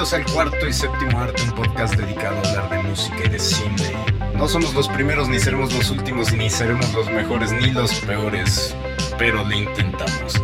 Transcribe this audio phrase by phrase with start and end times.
[0.00, 3.38] Bienvenidos al cuarto y séptimo arte, un podcast dedicado a hablar de música y de
[3.38, 3.92] cine.
[4.34, 8.74] No somos los primeros, ni seremos los últimos, ni seremos los mejores, ni los peores,
[9.18, 10.42] pero lo intentamos.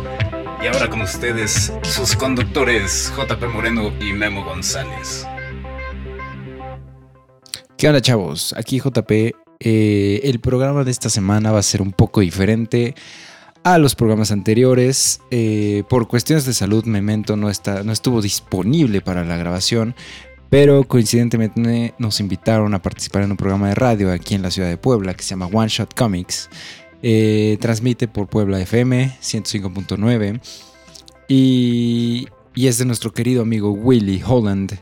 [0.61, 5.25] Y ahora con ustedes, sus conductores, JP Moreno y Memo González.
[7.79, 8.53] ¿Qué onda chavos?
[8.55, 9.33] Aquí JP.
[9.59, 12.93] Eh, el programa de esta semana va a ser un poco diferente
[13.73, 15.19] a los programas anteriores.
[15.29, 19.93] Eh, por cuestiones de salud, Memento no, está, no estuvo disponible para la grabación,
[20.49, 24.69] pero coincidentemente nos invitaron a participar en un programa de radio aquí en la ciudad
[24.69, 26.49] de Puebla que se llama One Shot Comics.
[27.03, 30.41] Eh, transmite por Puebla FM 105.9
[31.27, 34.79] y, y es de nuestro querido amigo Willy Holland,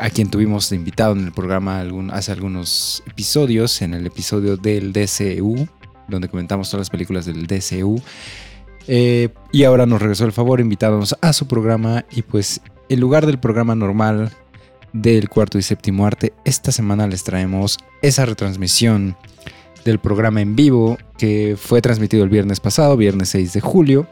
[0.00, 5.68] a quien tuvimos invitado en el programa hace algunos episodios, en el episodio del DCU,
[6.08, 8.00] donde comentamos todas las películas del DCU.
[8.88, 13.26] Eh, y ahora nos regresó el favor invitándonos a su programa y pues en lugar
[13.26, 14.30] del programa normal
[14.92, 19.16] del cuarto y séptimo arte, esta semana les traemos esa retransmisión
[19.84, 24.06] del programa en vivo que fue transmitido el viernes pasado, viernes 6 de julio,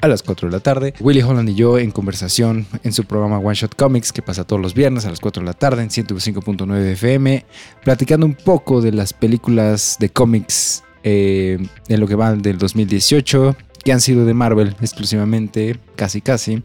[0.00, 0.94] a las 4 de la tarde.
[1.00, 4.62] Willy Holland y yo en conversación en su programa One Shot Comics que pasa todos
[4.62, 7.44] los viernes a las 4 de la tarde en 105.9 FM,
[7.82, 13.56] platicando un poco de las películas de cómics eh, en lo que va del 2018,
[13.84, 16.62] que han sido de Marvel exclusivamente, casi casi,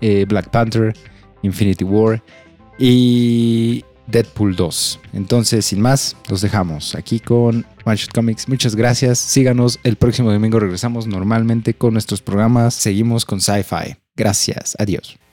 [0.00, 0.94] eh, Black Panther,
[1.42, 2.22] Infinity War
[2.78, 5.00] y Deadpool 2.
[5.12, 8.48] Entonces, sin más, los dejamos aquí con One Comics.
[8.48, 9.18] Muchas gracias.
[9.18, 9.78] Síganos.
[9.82, 12.74] El próximo domingo regresamos normalmente con nuestros programas.
[12.74, 13.96] Seguimos con Sci-Fi.
[14.16, 14.76] Gracias.
[14.78, 15.23] Adiós.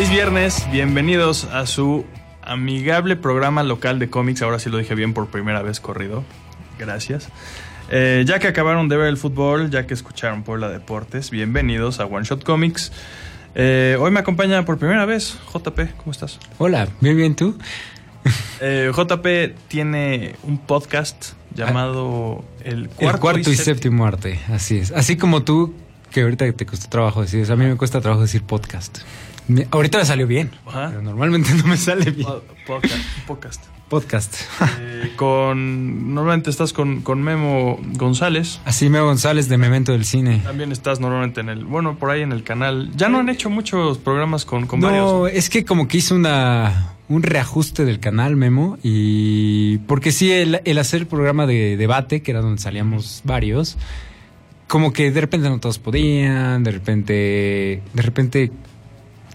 [0.00, 2.06] Feliz viernes, bienvenidos a su
[2.40, 4.40] amigable programa local de cómics.
[4.40, 6.24] Ahora sí lo dije bien por primera vez corrido.
[6.78, 7.28] Gracias.
[7.90, 12.06] Eh, ya que acabaron de ver el fútbol, ya que escucharon Puebla Deportes, bienvenidos a
[12.06, 12.92] One Shot Comics.
[13.54, 16.38] Eh, hoy me acompaña por primera vez JP, ¿cómo estás?
[16.56, 17.58] Hola, bien, bien, ¿tú?
[18.62, 24.92] Eh, JP tiene un podcast llamado El Cuarto, el cuarto y, séptimo Arte, así es.
[24.92, 25.74] Así como tú,
[26.10, 29.00] que ahorita te cuesta trabajo decir a mí me cuesta trabajo decir podcast.
[29.70, 32.28] Ahorita me salió bien, pero normalmente no me sale bien.
[32.66, 32.96] Podcast.
[33.26, 33.64] Podcast.
[33.88, 34.36] Podcast.
[34.78, 38.60] Eh, con, normalmente estás con, con, Memo González.
[38.64, 40.40] Así, Memo González de Memento del Cine.
[40.44, 42.92] También estás normalmente en el, bueno, por ahí en el canal.
[42.94, 45.12] Ya no han hecho muchos programas con, con no, varios.
[45.12, 48.78] No, es que como que hizo una, un reajuste del canal, Memo.
[48.84, 53.76] Y porque sí, el, el hacer el programa de debate, que era donde salíamos varios,
[54.68, 58.52] como que de repente no todos podían, de repente, de repente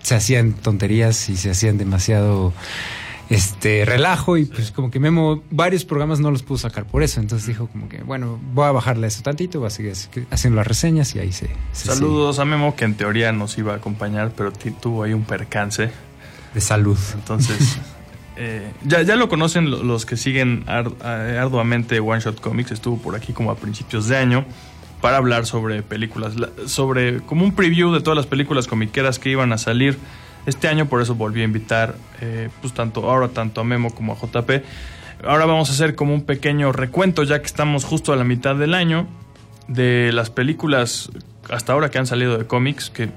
[0.06, 2.54] se hacían tonterías y se hacían demasiado
[3.28, 7.20] este relajo y pues como que Memo varios programas no los pudo sacar por eso.
[7.20, 9.94] Entonces dijo como que bueno voy a bajarle eso tantito voy a seguir
[10.30, 13.78] haciendo las reseñas y ahí se, saludos a Memo que en teoría nos iba a
[13.78, 15.90] acompañar pero tuvo ahí un percance.
[16.54, 17.00] De salud.
[17.16, 17.80] Entonces
[18.38, 22.72] eh, ya, ya lo conocen los que siguen arduamente One Shot Comics.
[22.72, 24.46] Estuvo por aquí como a principios de año
[25.06, 26.34] para hablar sobre películas,
[26.66, 30.00] sobre como un preview de todas las películas comiqueras que iban a salir
[30.48, 34.14] este año, por eso volví a invitar eh, pues tanto ahora tanto a Memo como
[34.14, 34.64] a JP.
[35.24, 38.56] Ahora vamos a hacer como un pequeño recuento ya que estamos justo a la mitad
[38.56, 39.06] del año
[39.68, 41.12] de las películas
[41.52, 43.10] hasta ahora que han salido de cómics que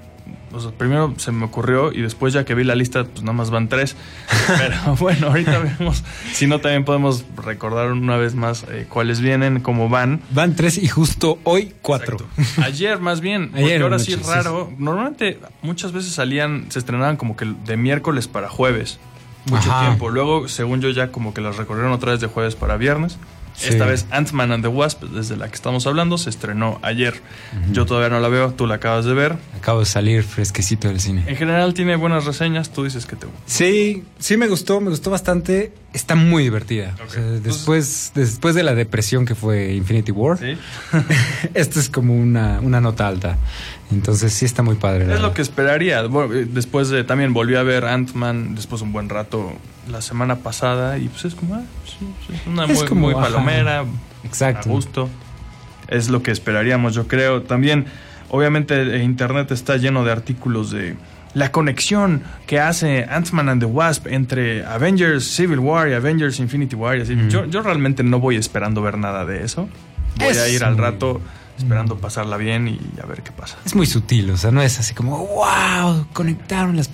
[0.76, 3.68] primero se me ocurrió y después ya que vi la lista, pues nada más van
[3.68, 3.96] tres.
[4.46, 6.04] Pero bueno, ahorita vemos.
[6.32, 10.20] Si no, también podemos recordar una vez más eh, cuáles vienen, cómo van.
[10.30, 12.18] Van tres y justo hoy cuatro.
[12.62, 13.50] Ayer más bien.
[13.54, 14.72] Ayer porque ahora sí es raro.
[14.78, 18.98] Normalmente muchas veces salían, se estrenaban como que de miércoles para jueves.
[19.50, 20.10] Mucho tiempo.
[20.10, 23.18] Luego, según yo, ya como que las recorrieron otra vez de jueves para viernes.
[23.64, 27.14] Esta vez Ant-Man and the Wasp, desde la que estamos hablando, se estrenó ayer.
[27.72, 29.36] Yo todavía no la veo, tú la acabas de ver.
[29.56, 31.24] Acabo de salir fresquecito del cine.
[31.26, 33.42] En general tiene buenas reseñas, tú dices que te gusta.
[33.46, 35.72] Sí, sí me gustó, me gustó bastante.
[35.92, 36.94] Está muy divertida.
[37.42, 40.56] después, después de la depresión que fue Infinity War, ¿Sí?
[41.54, 43.38] esto es como una, una nota alta.
[43.90, 45.12] Entonces sí está muy padre.
[45.12, 46.02] Es lo que esperaría.
[46.02, 49.52] Después de, también volví a ver Ant-Man después de un buen rato
[49.88, 53.84] la semana pasada y pues es como, ah, es una muy, muy palomera,
[54.24, 54.68] Exacto.
[54.68, 55.08] a gusto.
[55.88, 57.42] Es lo que esperaríamos, yo creo.
[57.42, 57.86] También,
[58.28, 60.96] obviamente, Internet está lleno de artículos de
[61.34, 66.76] la conexión que hace Ant-Man and the Wasp entre Avengers Civil War y Avengers Infinity
[66.76, 67.02] War.
[67.02, 69.68] yo, yo realmente no voy esperando ver nada de eso.
[70.16, 71.20] Voy a ir al rato
[71.56, 73.56] esperando pasarla bien y a ver qué pasa.
[73.64, 76.88] Es muy sutil, o sea, no es así como, wow, conectaron las...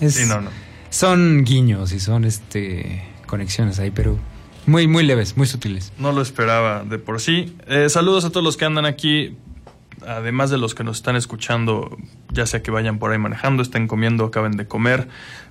[0.00, 0.63] sí, no, no
[0.94, 4.16] son guiños y son este conexiones ahí, pero
[4.66, 5.92] muy, muy leves, muy sutiles.
[5.98, 7.56] No lo esperaba de por sí.
[7.66, 9.36] Eh, saludos a todos los que andan aquí,
[10.06, 11.98] además de los que nos están escuchando,
[12.30, 15.08] ya sea que vayan por ahí manejando, estén comiendo, acaben de comer,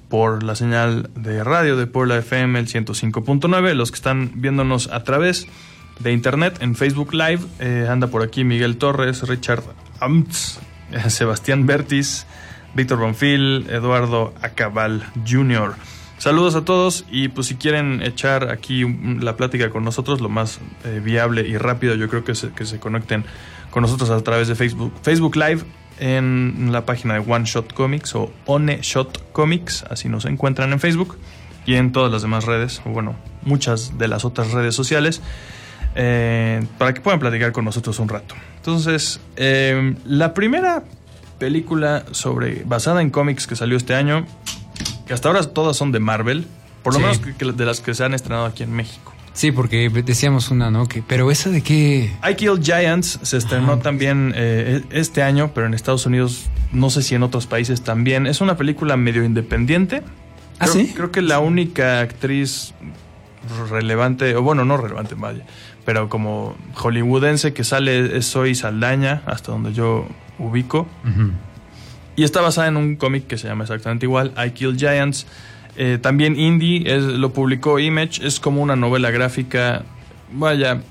[0.08, 5.04] por la señal de radio de Puebla FM, el 105.9, los que están viéndonos a
[5.04, 5.48] través
[6.00, 9.64] de internet en Facebook Live, eh, anda por aquí Miguel Torres, Richard
[10.00, 10.62] Amts,
[11.10, 12.28] Sebastián Bertis,
[12.74, 15.76] Víctor Bonfil, Eduardo Acabal Jr.
[16.18, 18.86] Saludos a todos y pues si quieren echar aquí
[19.20, 22.66] la plática con nosotros, lo más eh, viable y rápido yo creo que se, que
[22.66, 23.26] se conecten
[23.72, 25.64] con nosotros a través de Facebook, Facebook Live
[26.00, 30.80] en la página de One Shot Comics o One Shot Comics, así nos encuentran en
[30.80, 31.18] Facebook
[31.66, 35.22] y en todas las demás redes, o bueno, muchas de las otras redes sociales,
[35.96, 38.36] eh, para que puedan platicar con nosotros un rato.
[38.58, 40.84] Entonces, eh, la primera
[41.48, 44.26] película sobre basada en cómics que salió este año,
[45.06, 46.48] que hasta ahora todas son de Marvel,
[46.84, 47.04] por lo Sí.
[47.06, 49.12] menos que- que de las que se han estrenado aquí en México.
[49.34, 50.88] Sí, porque decíamos una, ¿no?
[50.88, 52.14] Que, pero esa de qué.
[52.24, 53.82] I Kill Giants se estrenó Ajá.
[53.82, 58.26] también eh, este año, pero en Estados Unidos, no sé si en otros países también.
[58.26, 60.02] Es una película medio independiente.
[60.60, 60.94] ¿Ah, creo, sí?
[60.96, 62.74] Creo que la única actriz
[63.70, 65.44] relevante, o bueno, no relevante, vaya,
[65.84, 70.08] pero como hollywoodense que sale es Zoe Saldaña, hasta donde yo
[70.40, 70.88] ubico.
[72.16, 75.26] Y está basada en un cómic que se llama exactamente igual, I Kill Giants.
[75.76, 79.84] Eh, también indie, es- lo publicó Image, es como una novela gráfica,
[80.32, 80.82] vaya,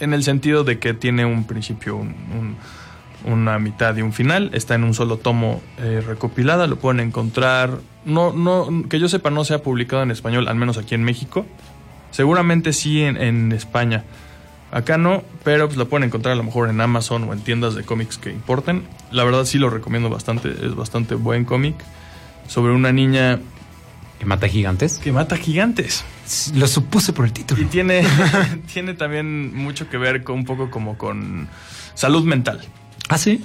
[0.00, 2.56] en el sentido de que tiene un principio, un- un-
[3.32, 4.50] una mitad y un final.
[4.52, 7.78] Está en un solo tomo eh, recopilada, lo pueden encontrar.
[8.04, 11.02] No, no, que yo sepa, no se ha publicado en español, al menos aquí en
[11.02, 11.46] México.
[12.10, 14.04] Seguramente sí en, en España.
[14.74, 17.74] Acá no, pero pues lo pueden encontrar a lo mejor en Amazon o en tiendas
[17.76, 18.82] de cómics que importen.
[19.12, 21.76] La verdad sí lo recomiendo bastante, es bastante buen cómic.
[22.48, 23.38] Sobre una niña
[24.18, 24.98] Que mata gigantes.
[24.98, 26.04] que mata gigantes.
[26.54, 27.62] Lo supuse por el título.
[27.62, 28.04] Y tiene,
[28.72, 31.48] tiene también mucho que ver con un poco como con
[31.94, 32.60] salud mental.
[33.08, 33.44] Ah, sí.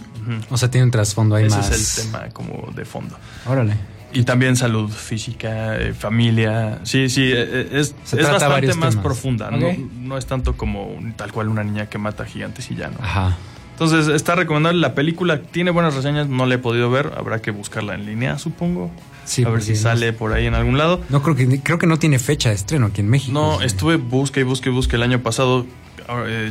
[0.49, 1.69] O sea, tiene un trasfondo ahí Ese más.
[1.71, 3.17] es el tema como de fondo.
[3.45, 3.75] Órale.
[4.11, 6.79] Y también salud física, eh, familia.
[6.83, 8.95] Sí, sí, eh, eh, es, es bastante más temas.
[8.97, 9.51] profunda.
[9.51, 9.67] No,
[10.01, 12.97] no es tanto como un- tal cual una niña que mata gigantes y ya no.
[13.01, 13.37] Ajá.
[13.73, 15.41] Entonces está recomendable la película.
[15.41, 17.13] Tiene buenas reseñas, no la he podido ver.
[17.15, 18.91] Habrá que buscarla en línea, supongo.
[19.25, 21.01] Sí, a ver si sale por ahí en algún lado.
[21.09, 23.31] No creo que creo que no tiene fecha de estreno aquí en México.
[23.31, 23.65] No, Sí.
[23.67, 25.65] estuve busque y busque y busque el año pasado.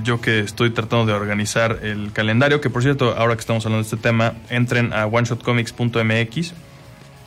[0.05, 3.83] yo que estoy tratando de organizar el calendario, que por cierto, ahora que estamos hablando
[3.83, 6.55] de este tema, entren a oneshotcomics.mx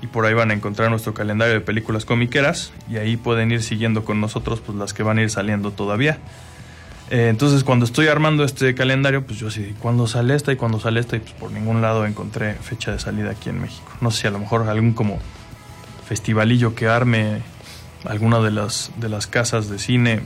[0.02, 3.62] y por ahí van a encontrar nuestro calendario de películas comiqueras y ahí pueden ir
[3.62, 6.18] siguiendo con nosotros pues las que van a ir saliendo todavía.
[7.12, 10.80] Eh, entonces cuando estoy armando este calendario, pues yo así, ¿cuándo sale esta y cuándo
[10.80, 11.18] sale esta?
[11.18, 13.92] Y pues por ningún lado encontré fecha de salida aquí en México.
[14.02, 15.20] No sé si a lo mejor algún como
[16.08, 17.42] festivalillo que arme
[18.06, 20.22] alguna de las, de las casas de cine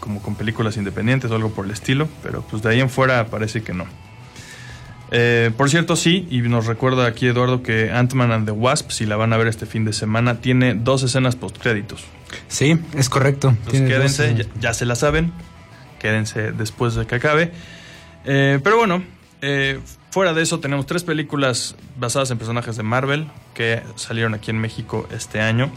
[0.00, 3.26] como con películas independientes o algo por el estilo, pero pues de ahí en fuera
[3.26, 3.86] parece que no.
[5.16, 9.06] Eh, por cierto, sí, y nos recuerda aquí Eduardo que Ant-Man and the Wasp, si
[9.06, 12.04] la van a ver este fin de semana, tiene dos escenas postcréditos.
[12.48, 13.50] Sí, es correcto.
[13.50, 15.32] Entonces quédense, ya se la saben,
[16.00, 17.52] quédense después de que acabe.
[18.24, 19.04] Eh, pero bueno,
[19.40, 19.78] eh,
[20.10, 24.58] fuera de eso tenemos tres películas basadas en personajes de Marvel que salieron aquí en
[24.58, 25.70] México este año.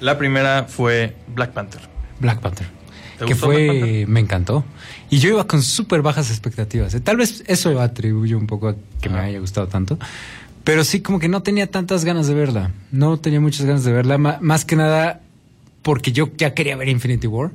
[0.00, 1.82] La primera fue Black Panther.
[2.18, 2.77] Black Panther.
[3.18, 4.64] ¿Te Que fue, me encantó.
[5.10, 6.94] Y yo iba con súper bajas expectativas.
[6.94, 7.00] ¿eh?
[7.00, 9.24] Tal vez eso atribuye un poco a que me Ajá.
[9.26, 9.98] haya gustado tanto.
[10.64, 12.70] Pero sí, como que no tenía tantas ganas de verla.
[12.92, 14.18] No tenía muchas ganas de verla.
[14.18, 15.20] más que nada
[15.82, 17.50] porque yo ya quería ver Infinity War.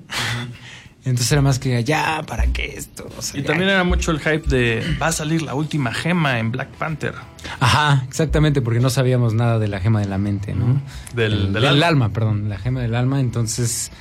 [1.05, 3.09] Entonces era más que ya, ¿para qué esto?
[3.17, 5.93] O sea, Y ya- también era mucho el hype de va a salir la última
[5.93, 7.13] gema en Black Panther.
[7.59, 10.81] Ajá, exactamente, porque no sabíamos nada de la gema de la mente, ¿no?
[11.13, 11.87] Del- El- del del alma.
[11.87, 12.09] alma.
[12.13, 13.19] perdón, la gema del alma.
[13.19, 13.91] Entonces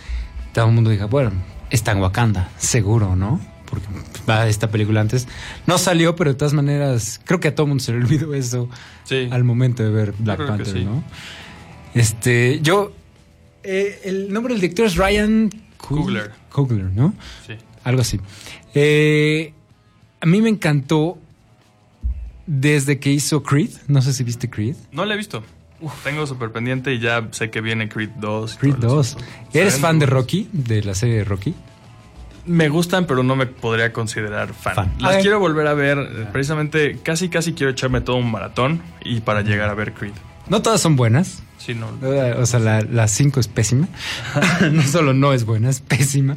[0.55, 1.33] todo el mundo dijo, bueno,
[1.73, 3.41] está en Wakanda, seguro, ¿no?
[3.69, 3.87] Porque
[4.29, 5.27] va esta película antes.
[5.67, 8.69] No salió, pero de todas maneras, creo que a todo mundo se le olvidó eso
[9.05, 9.29] Sí.
[9.31, 10.85] al momento de ver Black creo Panther, sí.
[10.85, 11.03] ¿no?
[11.95, 12.93] Este, yo,
[13.63, 16.31] eh, el nombre del director es Ryan Coogler.
[16.51, 17.15] Coogler, ¿no?
[17.47, 17.55] Sí.
[17.85, 18.21] Algo así.
[18.75, 19.53] Eh,
[20.21, 21.19] a mí me encantó
[22.47, 23.71] desde que hizo Creed.
[23.89, 24.77] No sé si viste Creed.
[24.93, 25.43] No la he visto.
[26.05, 28.55] Tengo súper pendiente y ya sé que viene Creed 2.
[28.55, 29.07] y Creed todo 2.
[29.07, 29.19] eso.
[29.53, 30.07] ¿Eres fan de.
[30.07, 30.49] Rocky?
[30.53, 31.55] De la serie de Rocky.
[32.45, 34.75] Me gustan, pero no me podría considerar fan.
[34.75, 34.93] Fan.
[34.99, 35.23] Las Ok.
[35.23, 35.99] quiero volver a ver.
[35.99, 40.13] eh, Precisamente, casi casi quiero echarme todo un maratón y para llegar a ver Creed.
[40.49, 41.43] No todas son buenas.
[41.59, 41.89] Sí, no.
[42.41, 43.87] O sea, la 5 es pésima.
[44.73, 46.37] no solo no es buena, es pésima.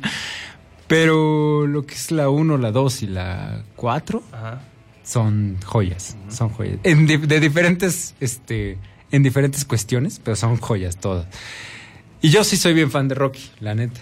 [0.87, 4.61] Pero lo que es la 1, la 2 y la 4 Ajá.
[5.03, 6.15] son joyas.
[6.29, 6.77] Son joyas.
[6.83, 8.77] En di- de diferentes este,
[9.15, 11.25] en diferentes cuestiones, pero son joyas todas.
[12.21, 14.01] Y yo sí soy bien fan de Rocky, la neta.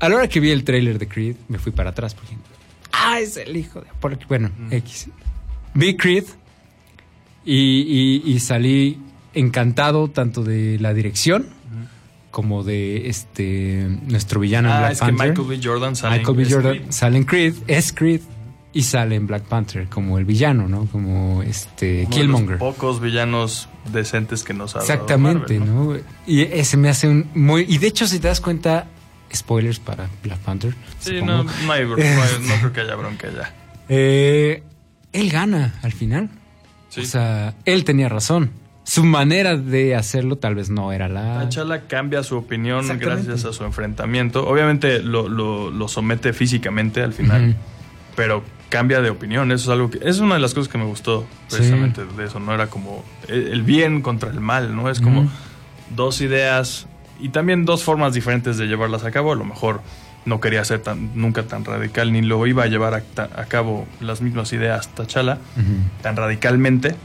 [0.00, 2.36] A la hora que vi el tráiler de Creed, me fui para atrás porque...
[2.92, 3.86] Ah, es el hijo de.
[4.28, 5.08] Bueno, X.
[5.74, 6.24] Vi Creed
[7.44, 8.98] y, y- y salí
[9.34, 11.46] encantado tanto de la dirección
[12.30, 15.12] como de este nuestro villano Ah, Black es que.
[15.12, 15.60] Michael B.
[15.62, 16.44] Jordan sale Michael B.
[16.50, 16.90] Jordan Creed.
[16.90, 18.20] sale en Creed, es Creed
[18.74, 20.86] y sale en Black Panther como el villano, ¿no?
[20.86, 22.58] Como este Uno de los Killmonger.
[22.58, 25.96] Pocos villanos decentes que nos ha dado Exactamente, Marvel, ¿no?
[26.26, 28.86] Y ese me hace un muy y de hecho si te das cuenta
[29.34, 30.74] spoilers para Black Panther.
[30.98, 33.54] Sí, no, no, hay, no, creo que haya bronca ya.
[33.88, 34.62] Eh,
[35.12, 36.30] él gana al final.
[36.88, 37.00] Sí.
[37.02, 38.50] O sea, él tenía razón.
[38.84, 41.48] Su manera de hacerlo tal vez no era la.
[41.48, 44.46] T'Challa cambia su opinión gracias a su enfrentamiento.
[44.46, 47.56] Obviamente lo, lo- lo somete físicamente al final,
[48.14, 49.52] pero cambia de opinión.
[49.52, 51.56] Eso es algo que es una de las cosas que me gustó Sí.
[51.56, 52.40] precisamente de eso.
[52.40, 55.28] No era como el el bien contra el mal, no es como
[55.94, 56.86] dos ideas
[57.20, 59.32] y también dos formas diferentes de llevarlas a cabo.
[59.32, 59.80] A lo mejor
[60.24, 64.22] no quería ser tan nunca tan radical ni lo iba a llevar a, cabo las
[64.22, 66.02] mismas ideas T'Challa Ujú.
[66.02, 66.96] tan radicalmente,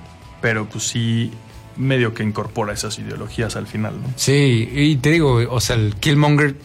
[0.42, 1.32] pero pues sí
[1.76, 4.10] medio que incorpora esas ideologías al final, ¿no?
[4.16, 6.56] Sí, y te digo, o sea, el Killmonger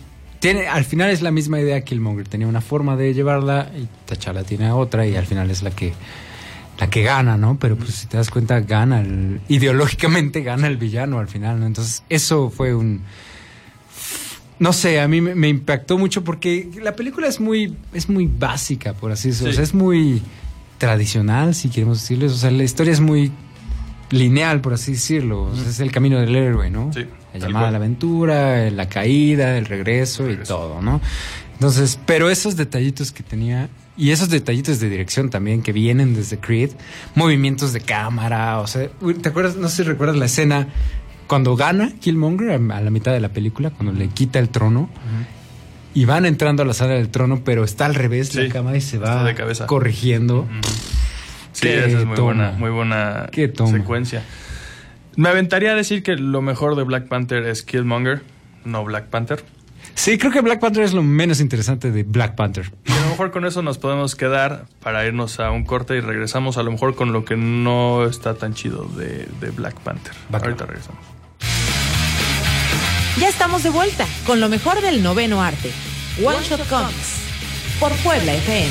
[0.53, 1.81] tiene, al final es la misma idea.
[1.81, 5.71] Killmonger tenía una forma de llevarla y T'Challa tiene otra y al final es la
[5.71, 5.95] que
[6.79, 7.57] la que gana, ¿no?
[7.59, 11.67] Pero pues si te das cuenta gana el, ideológicamente gana el villano al final, ¿no?
[11.67, 13.01] Entonces eso fue un
[14.59, 18.27] no sé, a mí me, me impactó mucho porque la película es muy es muy
[18.27, 19.55] básica, por así decirlo, Sí.
[19.55, 20.21] o sea, es muy
[20.77, 23.33] tradicional, si queremos decirles, o sea, la historia es muy
[24.11, 26.93] lineal, por así decirlo, es el camino del héroe, ¿no?
[26.93, 30.57] Sí, La llamada a la aventura, la caída, el regreso, y Regreso.
[30.57, 31.01] todo, ¿no?
[31.55, 36.39] Entonces, pero esos detallitos que tenía y esos detallitos de dirección también que vienen desde
[36.39, 36.71] Creed,
[37.15, 38.89] movimientos de cámara, o sea,
[39.23, 39.57] ¿te acuerdas?
[39.57, 40.67] No sé si recuerdas la escena
[41.29, 44.91] cuando gana Killmonger a la mitad de la película, cuando le quita el trono
[45.95, 48.77] y van entrando a la sala del trono, pero está al revés Sí, la cámara
[48.77, 49.35] y se va de
[49.67, 50.47] corrigiendo.
[51.55, 52.27] Sí, esa es muy toma.
[52.27, 54.23] buena, muy buena secuencia.
[55.17, 58.23] Me aventaría a decir que lo mejor de Black Panther es Killmonger,
[58.65, 59.45] no Black Panther.
[59.95, 62.73] Sí, creo que Black Panther es lo menos interesante de Black Panther.
[62.85, 66.01] Y a lo mejor con eso nos podemos quedar para irnos a un corte y
[66.01, 70.13] regresamos a lo mejor con lo que no está tan chido de, de Black Panther.
[70.33, 71.01] Ahorita regresamos.
[73.21, 75.71] Ya estamos de vuelta con lo mejor del noveno arte.
[76.25, 77.21] One Shot Comics.
[77.79, 78.71] Por Puebla FM.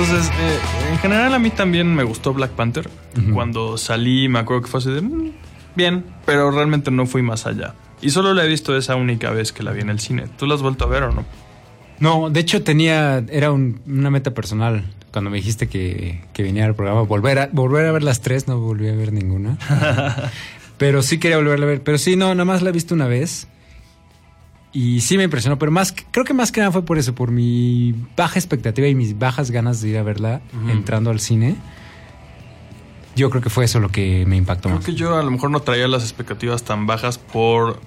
[0.00, 0.58] Entonces, eh,
[0.92, 2.88] en general a mí también me gustó Black Panther.
[3.34, 5.02] Cuando salí me acuerdo que fue así de...
[5.02, 5.32] "Mm,
[5.76, 7.74] bien, pero realmente no fui más allá.
[8.00, 10.24] Y solo la he visto esa única vez que la vi en el cine.
[10.38, 11.24] ¿Tú la has vuelto a ver o no?
[11.98, 14.84] No, de hecho tenía, era un- una meta personal.
[15.12, 18.48] Cuando me dijiste que, que viniera al programa, volver a, volver a ver las tres,
[18.48, 19.58] no volví a ver ninguna.
[20.78, 21.82] pero sí quería volverla a ver.
[21.82, 23.48] Pero sí, no, nada más la he visto una vez.
[24.72, 27.30] Y sí me impresionó, pero más, creo que más que nada fue por eso, por
[27.32, 31.56] mi baja expectativa y mis bajas ganas de ir a verla entrando al cine.
[33.16, 34.84] Yo creo que fue eso lo que me impactó Creo más.
[34.84, 37.80] que yo a lo mejor no traía las expectativas tan bajas por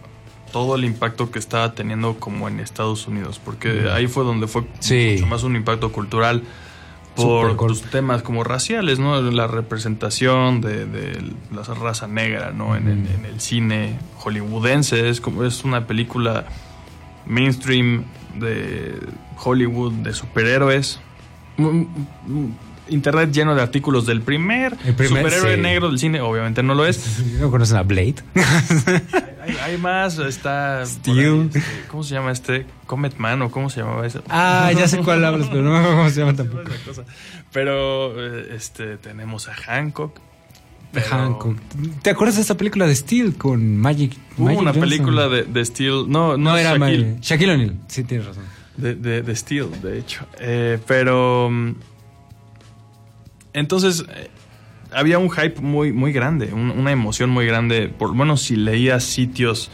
[0.52, 4.64] todo el impacto que estaba teniendo como en Estados Unidos, porque ahí fue donde fue
[4.80, 5.12] Sí.
[5.16, 6.44] mucho más un impacto cultural
[7.16, 9.20] por tus temas como raciales, ¿no?
[9.22, 12.76] La representación de, de la raza negra, ¿no?
[12.76, 16.46] En, en- en el cine hollywoodense es como es una película
[17.26, 18.04] mainstream
[18.36, 19.00] de
[19.44, 21.00] Hollywood de superhéroes.
[21.58, 21.88] Mm, mm,
[22.28, 22.54] mm,
[22.90, 25.62] Internet lleno de artículos del primer, El primer, superhéroe sí.
[25.62, 27.24] negro del cine, obviamente no lo es.
[27.40, 28.16] ¿No conocen a Blade?
[29.42, 30.86] Hay, hay más, está.
[30.86, 31.18] Steel.
[31.18, 32.66] ahí, este, ¿Cómo se llama este?
[32.86, 34.24] Comet Man o cómo se llamaba eso?
[34.30, 36.64] ah, ya sé cuál hablas, pero no me acuerdo cómo se llama tampoco.
[37.52, 40.18] Pero eh, este tenemos a Hancock.
[40.94, 41.58] Pero Hancock.
[42.04, 44.16] ¿Te acuerdas de esta película de Steel con Magic?
[44.38, 44.90] Hubo Magic una Johnson?
[44.90, 46.06] película de, de Steel.
[46.08, 47.22] No, no, No, era Shaquille, Shaquille.
[47.22, 47.76] Shaquille O'Neal.
[47.88, 48.44] Sí, tienes razón.
[48.78, 50.26] De, de, de Steel, de hecho.
[50.40, 51.50] Eh, pero.
[51.52, 51.72] mm,
[53.54, 54.06] Entonces.
[54.10, 54.30] eh,
[54.96, 57.88] había un hype muy, muy grande, un- una emoción muy grande.
[57.90, 59.72] Por bueno, si leías sitios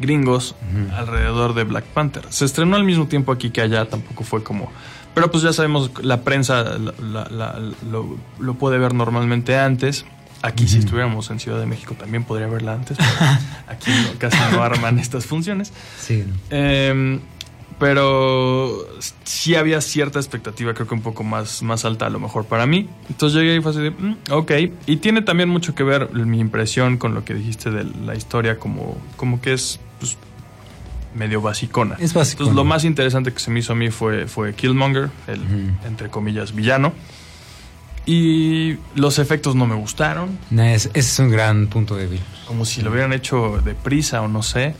[0.00, 0.54] gringos
[0.96, 2.24] alrededor de Black Panther.
[2.30, 4.72] Se estrenó al mismo tiempo aquí que allá, tampoco fue como.
[5.14, 7.58] Pero pues ya sabemos, la prensa la- la- la-
[7.90, 10.06] lo, lo puede ver normalmente antes.
[10.42, 13.10] Aquí si estuviéramos en Ciudad de México también podría verla antes, pero
[13.68, 15.72] aquí no- casi no arman estas funciones.
[16.00, 16.24] Sí.
[16.50, 17.20] Em,
[17.78, 18.86] pero
[19.24, 22.66] sí había cierta expectativa, creo que un poco más, más alta a lo mejor para
[22.66, 22.88] mí.
[23.08, 24.52] Entonces llegué y fue así de, "Mm, ok.
[24.86, 28.58] Y tiene también mucho que ver mi impresión con lo que dijiste de la historia,
[28.58, 30.16] como, como que es pues,
[31.14, 31.96] medio basicona.
[31.98, 32.42] Es básico.
[32.44, 35.86] Entonces lo más interesante que se me hizo a mí fue, fue Killmonger, el, Ujú.
[35.88, 36.92] entre comillas, villano.
[38.04, 42.20] Y los efectos no me gustaron, ese es un gran punto débil.
[42.46, 44.74] como si lo hubieran hecho deprisa o no sé.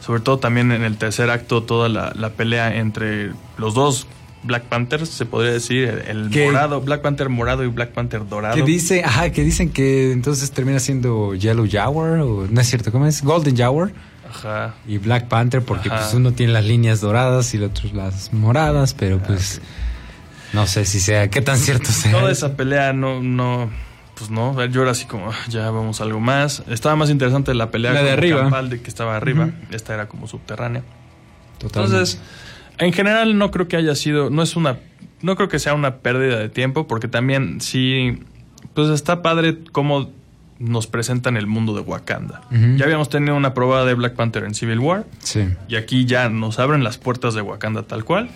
[0.00, 4.06] Sobre todo también en el tercer acto, toda la, la pelea entre los dos
[4.44, 6.46] Black Panthers, se podría decir, el, ¿Qué?
[6.46, 8.54] morado, Black Panther morado y Black Panther dorado.
[8.54, 12.92] Que dice, ajá, que dicen que entonces termina siendo Yellow Jaguar, o no es cierto,
[12.92, 13.22] ¿cómo es?
[13.24, 13.90] Golden Jaguar
[14.30, 14.74] Ajá.
[14.86, 15.98] y Black Panther, porque Ajá.
[15.98, 19.60] pues uno tiene las líneas doradas y el otro las moradas, pero pues
[20.52, 22.12] no sé si sea, qué tan cierto sea.
[22.12, 23.70] Toda esa pelea no, no,
[24.16, 26.62] pues no, yo era así como, "Ah, ya vamos a algo más.
[26.68, 28.40] Estaba más interesante la pelea La de arriba.
[28.42, 30.82] campal de que estaba arriba, esta era como subterránea.
[31.58, 31.96] Totalmente.
[31.96, 32.20] Entonces,
[32.78, 34.78] en general no creo que haya sido, no es una,
[35.22, 38.18] no creo que sea una pérdida de tiempo, porque también sí,
[38.74, 40.10] pues está padre cómo
[40.58, 42.40] nos presentan el mundo de Wakanda.
[42.76, 45.48] Ya habíamos tenido una probada de Black Panther en Civil War, sí.
[45.68, 48.30] y aquí ya nos abren las puertas de Wakanda tal cual.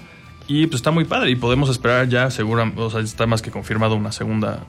[0.52, 3.52] Y pues está muy padre y podemos esperar ya, segura, o sea, está más que
[3.52, 4.64] confirmado una segunda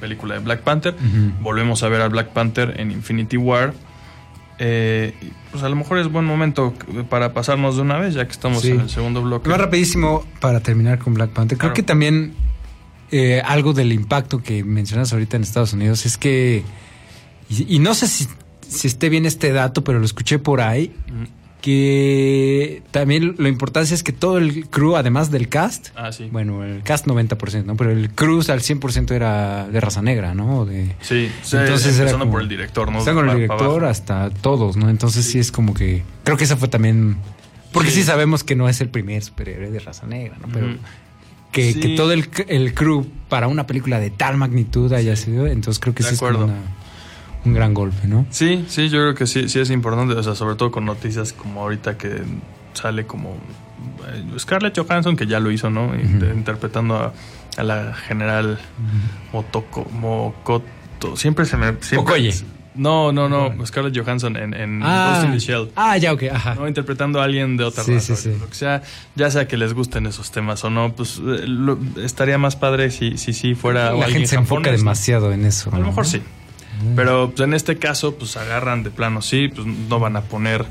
[0.00, 0.94] película de Black Panther.
[1.40, 3.74] Volvemos a ver a Black Panther en Infinity War.
[4.60, 5.12] Eh,
[5.50, 6.72] pues a lo mejor es buen momento
[7.10, 8.70] para pasarnos de una vez, ya que estamos Sí.
[8.70, 9.48] en el segundo bloque.
[9.50, 11.58] Más rapidísimo para terminar con Black Panther.
[11.58, 11.74] Creo Claro.
[11.74, 12.34] que también
[13.10, 16.62] eh, algo del impacto que mencionas ahorita en Estados Unidos es que,
[17.48, 18.28] y, y no sé si,
[18.68, 20.94] si esté bien este dato, pero lo escuché por ahí.
[21.64, 26.28] Que también la importancia es que todo el crew, además del cast, Ah, sí.
[26.30, 27.76] bueno, el cast 90%, ¿no?
[27.76, 30.64] Pero el crew al 100% era de raza negra, ¿no?
[30.64, 32.98] De, Sí, sí, Entonces era empezando como- por el director, ¿no?
[32.98, 34.88] Está con el director hasta todos, ¿no?
[34.88, 35.38] Entonces sí.
[35.38, 36.02] es como que.
[36.24, 37.16] Creo que esa fue también.
[37.72, 38.00] Porque sí.
[38.00, 38.02] Sí.
[38.04, 40.48] sabemos que no es el primer superhéroe de raza negra, ¿no?
[40.52, 40.76] Pero
[41.50, 41.80] que, Sí.
[41.80, 45.46] que todo el, el crew para una película de tal magnitud haya sido.
[45.46, 46.54] Entonces creo que De sí es como una-
[47.44, 48.26] un gran golpe, ¿no?
[48.30, 51.32] Sí, sí, yo creo que sí, sí es importante, o sea, sobre todo con noticias
[51.32, 52.22] como ahorita que
[52.72, 53.36] sale como
[54.08, 55.94] eh, Scarlett Johansson, que ya lo hizo, ¿no?
[55.94, 57.12] Inter- Interpretando a,
[57.56, 58.58] a la general
[59.32, 61.74] Motoko, Mokoto, siempre se me...
[61.80, 62.32] Siempre.
[62.76, 65.70] No, no, no, Scarlett Johansson en, en Ghost in the Shell.
[65.76, 66.56] ah, ya, ok, ajá.
[66.56, 66.66] ¿no?
[66.66, 68.36] Interpretando a alguien de otra Sí, raza, sí, sí.
[68.40, 68.82] lo que sea,
[69.14, 72.90] ya sea que les gusten esos temas o no, pues eh, lo- estaría más padre
[72.90, 75.70] si si, si fuera La gente se enfoca demasiado en eso.
[75.70, 75.86] A lo ¿no?
[75.90, 76.20] mejor sí.
[76.96, 80.64] Pero pues, en este caso, pues agarran de plano, sí, pues no van a poner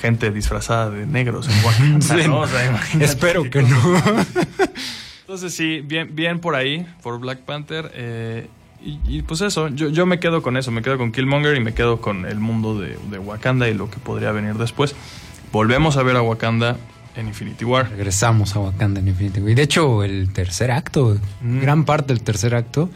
[0.00, 2.40] gente disfrazada de negros en Wakanda, Sí, ¿no?
[2.40, 3.76] O sea, Espero que no.
[5.20, 7.90] Entonces sí, bien, bien por ahí, por Black Panther.
[7.94, 8.48] eh,
[8.82, 11.60] y, y, pues eso, yo, yo me quedo con eso, me quedo con Killmonger y
[11.60, 14.94] me quedo con el mundo de, de Wakanda y lo que podría venir después.
[15.52, 16.78] Volvemos a ver a Wakanda
[17.14, 17.90] en Infinity War.
[17.90, 19.50] Regresamos a Wakanda en Infinity War.
[19.50, 21.60] Y de hecho, el tercer acto, Mm.
[21.60, 22.88] gran parte del tercer acto,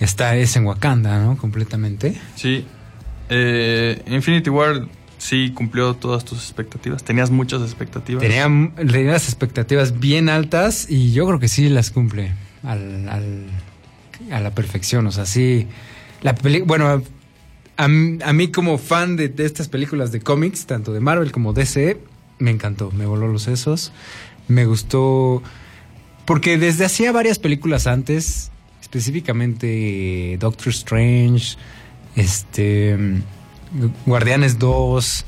[0.00, 1.36] está es en Wakanda, ¿no?
[1.36, 2.14] Completamente.
[2.34, 2.64] Sí,
[3.28, 4.86] eh, Infinity War
[5.18, 7.02] sí cumplió todas tus expectativas.
[7.04, 8.22] Tenías muchas expectativas.
[8.22, 8.44] Tenía,
[8.76, 12.32] tenía las expectativas bien altas y yo creo que sí las cumple
[12.62, 13.46] al, al-
[14.30, 15.06] a la perfección.
[15.06, 15.66] O sea, sí.
[16.22, 17.02] La peli bueno, a,
[17.76, 21.32] a mí- a mí como fan de, de estas películas de cómics, tanto de Marvel
[21.32, 21.98] como DC,
[22.38, 22.90] me encantó.
[22.92, 23.92] Me voló los sesos.
[24.48, 25.42] Me gustó.
[26.26, 28.50] Porque desde hacía varias películas antes,
[28.96, 31.56] específicamente Doctor Strange,
[32.14, 32.96] este.
[34.06, 35.24] Guardianes 2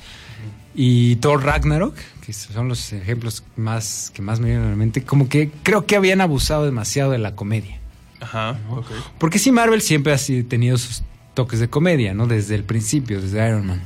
[0.75, 5.03] y Thor Ragnarok, que son los ejemplos más que más me vienen a la mente,
[5.03, 7.79] como que creo que habían abusado demasiado de la comedia.
[8.21, 8.87] Ajá, ok.
[9.19, 11.03] Porque sí, Marvel siempre ha tenido sus
[11.35, 12.27] toques de comedia, ¿no?
[12.27, 13.83] Desde el principio, desde Iron Man.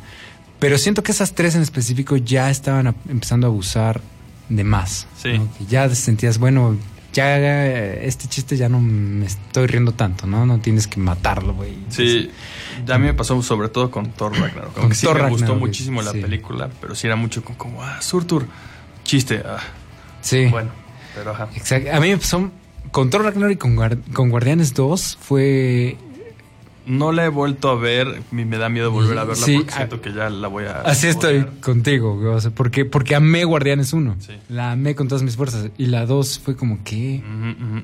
[0.61, 4.01] Pero siento que esas tres en específico ya estaban a- empezando a abusar
[4.49, 5.09] de más.
[5.21, 5.39] Sí.
[5.39, 5.49] ¿no?
[5.59, 6.77] Que ya sentías, bueno,
[7.13, 10.47] ya eh, este chiste ya no me estoy riendo tanto, ¿no?
[10.47, 11.77] No tienes que matarlo, güey.
[11.89, 12.31] Sí,
[12.89, 14.75] a mí me pasó sobre todo con Thor Ragnarok.
[14.75, 18.01] Con sí Thor me gustó muchísimo la película, pero sí era mucho como, como ah,
[18.01, 18.47] Surtur,
[19.05, 19.43] chiste.
[19.45, 19.59] ah,
[20.21, 20.47] Sí.
[20.47, 20.71] Bueno,
[21.15, 21.49] pero ajá.
[21.55, 21.91] Exacto.
[21.93, 22.51] A mí me pasó
[22.93, 25.97] con Thor Ragnarok y con, con Guardianes 2 fue
[26.87, 29.77] No la he vuelto a ver, me da miedo volver a verla Sí, porque ah,
[29.77, 30.81] siento que ya la voy a...
[30.83, 34.17] Así estoy contigo, güey, o sea, porque, porque amé Guardianes 1.
[34.19, 34.33] Sí.
[34.49, 35.71] La amé con todas mis fuerzas.
[35.79, 37.23] Y la 2 fue como, ¿qué?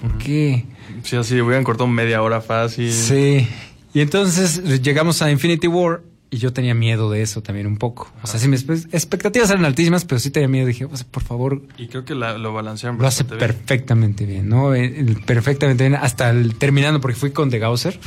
[0.00, 0.64] ¿Por qué?
[1.02, 2.92] Sí, así, hubieran cortado media hora fácil.
[2.92, 3.46] Sí.
[3.94, 8.12] Y entonces llegamos a Infinity War y yo tenía miedo de eso también un poco.
[8.22, 10.66] O sea, sí, mis expectativas eran altísimas, pero sí tenía miedo.
[10.66, 13.38] Dije, o sea, por favor, Y creo que la- lo balancearon lo hace bien.
[13.38, 14.74] perfectamente bien, ¿no?
[14.74, 17.98] Eh, el- Perfectamente bien, hasta el, terminando, porque fui con The Gausser.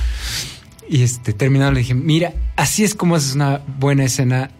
[0.89, 4.52] Y este, terminando le dije, mira, así es como haces una buena escena,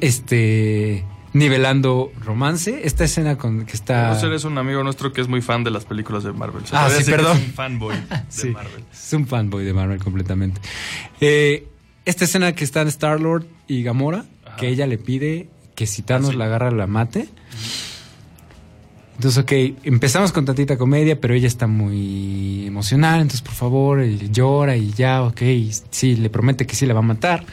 [0.00, 2.80] este, nivelando romance.
[2.84, 4.14] Esta escena con que está...
[4.14, 6.66] José es un amigo nuestro que es muy fan de las películas de Marvel.
[6.66, 7.36] Se Ah, sí, perdón.
[7.36, 8.84] Es un fanboy de Sí, Marvel.
[8.92, 10.60] es un fanboy de Marvel completamente.
[11.20, 11.66] Eh,
[12.04, 14.56] esta escena que están Star-Lord y Gamora, Ajá.
[14.56, 16.38] que ella le pide que si Thanos Ah, sí.
[16.38, 17.28] la agarra, la mate.
[19.16, 19.52] Entonces, ok,
[19.84, 24.90] empezamos con tantita comedia, pero ella está muy emocional, entonces por favor, y llora y
[24.90, 25.40] ya, ok,
[25.90, 27.44] sí, le promete que sí la va a matar.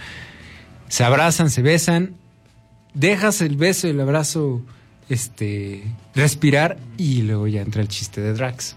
[0.87, 2.15] Se abrazan, se besan,
[2.95, 4.61] dejas el beso y el abrazo
[5.07, 5.83] este,
[6.15, 8.75] respirar y luego ya entra el chiste de Drax.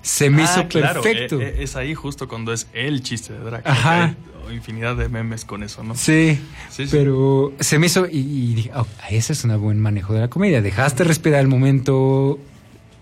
[0.00, 1.40] Se me Ah, hizo claro, perfecto.
[1.40, 3.66] eh, eh, es ahí justo cuando es el chiste de Drax.
[3.66, 4.14] Ajá.
[4.52, 5.94] Infinidad de memes con eso, ¿no?
[5.94, 6.38] Sí,
[6.70, 6.88] Sí, sí.
[6.90, 10.28] pero se me hizo y, y dije, oh, ese es un buen manejo de la
[10.28, 10.62] comedia.
[10.62, 12.38] Dejaste respirar el momento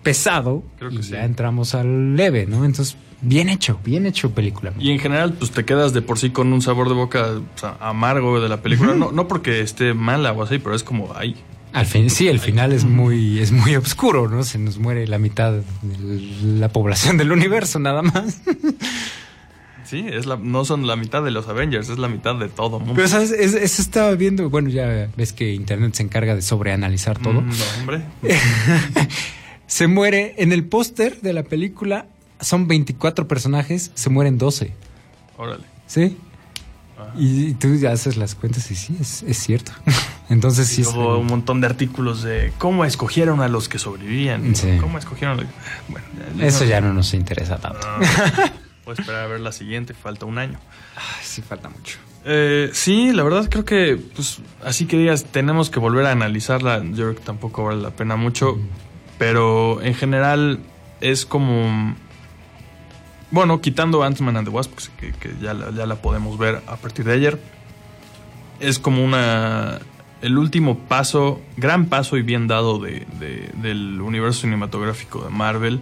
[0.03, 1.11] pesado Creo que y sí.
[1.11, 2.63] ya entramos al leve, ¿no?
[2.65, 4.71] Entonces, bien hecho, bien hecho película.
[4.79, 7.59] Y en general, pues te quedas de por sí con un sabor de boca o
[7.59, 8.93] sea, amargo de la película.
[8.93, 11.35] no, no porque esté mala o así, pero es como, ay,
[11.73, 14.43] Al fin, sí, el final es muy, es muy oscuro, ¿no?
[14.43, 16.21] Se nos muere la mitad de
[16.59, 18.41] la población del universo, nada más.
[19.87, 22.79] sí, es la, no son la mitad de los Avengers, es la mitad de todo
[22.79, 22.93] mundo.
[22.95, 23.31] Pero, ¿sabes?
[23.31, 27.41] Es- Eso estaba viendo, bueno, ya ves que Internet se encarga de sobreanalizar todo.
[27.41, 28.01] Mm, No, hombre.
[29.67, 32.05] Se muere en el póster de la película,
[32.39, 34.71] son 24 personajes, se mueren 12.
[35.37, 35.63] Órale.
[35.87, 36.15] ¿Sí?
[36.97, 37.11] Ajá.
[37.17, 39.73] Y, tú ya haces las cuentas y sí, es, es cierto.
[40.29, 40.93] Entonces sí Y es...
[40.93, 44.55] luego un montón de artículos de cómo escogieron a los que sobrevivían.
[44.55, 44.77] Sí.
[44.79, 45.51] ¿Cómo escogieron a los...
[45.89, 46.07] Bueno,
[46.43, 47.79] Eso ya no nos interesa tanto.
[47.85, 47.99] Ah,
[48.87, 50.57] Puedo esperar a ver la siguiente, falta un año.
[50.95, 51.97] Ay, sí falta mucho.
[52.23, 56.81] Eh, sí, la verdad creo que, pues, así que digas, tenemos que volver a analizarla.
[56.85, 58.57] Yo creo que tampoco vale la pena mucho.
[59.17, 60.59] Pero en general
[61.01, 61.95] es como.
[63.29, 66.77] Bueno, quitando Ant-Man and the Wasp, que, que ya, la, ya la podemos ver a
[66.77, 67.41] partir de ayer.
[68.61, 69.79] Es como una.
[70.21, 75.81] El último paso, gran paso y bien dado de, de- del universo cinematográfico de Marvel.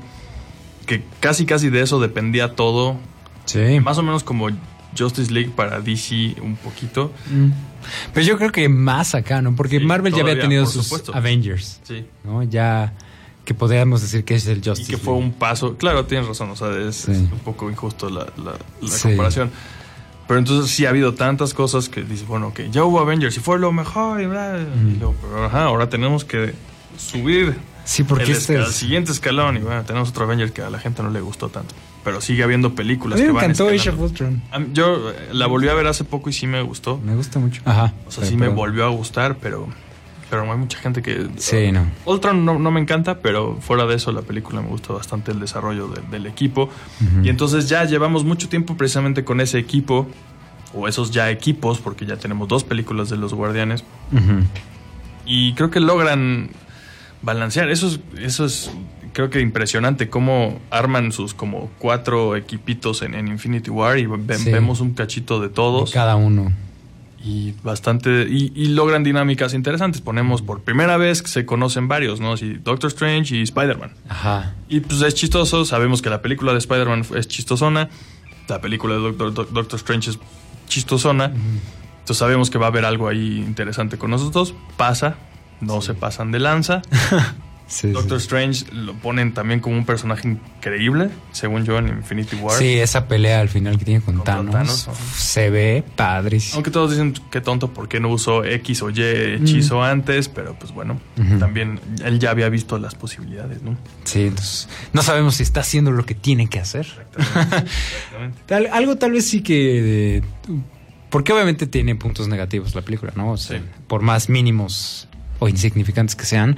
[0.85, 2.97] Que casi, casi de eso dependía todo.
[3.45, 3.79] Sí.
[3.79, 4.47] Más o menos como
[4.97, 7.11] Justice League para DC un poquito.
[7.29, 7.49] Mm.
[8.13, 9.55] Pero yo creo que más acá, ¿no?
[9.55, 11.15] Porque Sí, Marvel ya había tenido sus supuesto.
[11.15, 12.05] Avengers, Sí.
[12.23, 12.41] ¿no?
[12.43, 12.93] Ya
[13.43, 15.27] que podríamos decir que es el Y Justice que fue League.
[15.27, 15.75] un paso.
[15.77, 16.49] Claro, tienes razón.
[16.49, 17.11] O sea, es, Sí.
[17.11, 19.09] es un poco injusto la, la- la Sí.
[19.09, 19.51] comparación.
[20.27, 23.39] Pero entonces sí ha habido tantas cosas que dices, bueno, que ya hubo Avengers y
[23.41, 24.19] fue lo mejor.
[24.21, 26.53] Y bla, y luego, pero ajá, ahora tenemos que
[26.97, 29.55] subir Sí, porque el, este es- el siguiente escalón.
[29.57, 31.73] Y bueno, tenemos otro Avenger que a la gente no le gustó tanto.
[32.03, 34.03] Pero sigue habiendo A películas mí que me van encantó Age escalando.
[34.05, 34.41] of Ultron.
[34.51, 36.99] A mí- Yo eh, la volví a ver hace poco y sí me gustó.
[37.03, 37.61] Me gusta mucho.
[37.65, 37.93] Ajá.
[38.07, 39.67] O sea, Pero- sí me pero- volvió a gustar, pero,
[40.29, 41.29] pero hay mucha gente que...
[41.37, 41.85] Sí, no.
[42.05, 45.39] Ultron no, no me encanta, pero fuera de eso la película me gustó bastante el
[45.39, 46.69] desarrollo de- del equipo.
[47.23, 50.07] Y entonces ya llevamos mucho tiempo precisamente con ese equipo,
[50.73, 53.83] o esos ya equipos, porque ya tenemos dos películas de los Guardianes.
[54.11, 54.43] Ujú.
[55.25, 56.49] Y creo que logran
[57.25, 57.69] balancear.
[57.69, 58.71] Eso es, eso es
[59.13, 64.37] creo que impresionante cómo arman sus como cuatro equipitos en, en Infinity War y ve-
[64.37, 64.51] Sí.
[64.51, 65.91] vemos un cachito de todos.
[65.91, 66.51] Cada uno.
[67.23, 68.27] Y bastante.
[68.29, 69.99] Y, y logran dinámicas interesantes.
[70.01, 72.37] Ponemos por primera vez que se conocen varios, ¿no?
[72.37, 73.93] Sí, Doctor Strange y Spider-Man.
[74.09, 74.53] Ajá.
[74.69, 75.65] Y pues es chistoso.
[75.65, 77.89] Sabemos que la película de Spider-Man es chistosona.
[78.47, 80.19] La película de Doctor, Doc- Doctor Strange es
[80.67, 81.25] chistosona.
[81.25, 84.53] Entonces sabemos que va a haber algo ahí interesante con nosotros.
[84.77, 85.15] Pasa.
[85.61, 86.81] No se pasan de lanza.
[87.67, 88.25] Sí, Doctor sí.
[88.25, 92.55] Strange lo ponen también como un personaje increíble, según yo, en Infinity War.
[92.59, 96.57] Sí, esa pelea al final que tiene con Contra Thanos, se ve padrísimo.
[96.57, 100.73] Aunque todos dicen que tonto porque no usó X o Y hechizo antes, pero pues
[100.73, 100.99] bueno,
[101.39, 103.75] también él ya había visto las posibilidades, ¿no?
[104.03, 106.85] Sí, entonces no sabemos si está haciendo lo que tiene que hacer.
[107.17, 107.71] Exactamente.
[108.45, 110.17] Tal- algo tal vez sí que...
[110.17, 110.21] eh,
[111.09, 113.31] porque obviamente tiene puntos negativos la película, ¿no?
[113.31, 113.65] O sea, Sí.
[113.87, 115.07] Por más mínimos
[115.39, 116.57] o insignificantes que sean.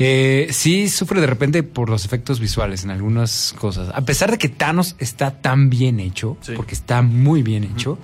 [0.00, 3.90] eh, sí sufre de repente por los efectos visuales en algunas cosas.
[3.94, 6.52] A pesar de que Thanos está tan bien hecho, Sí.
[6.56, 7.96] porque está muy bien hecho,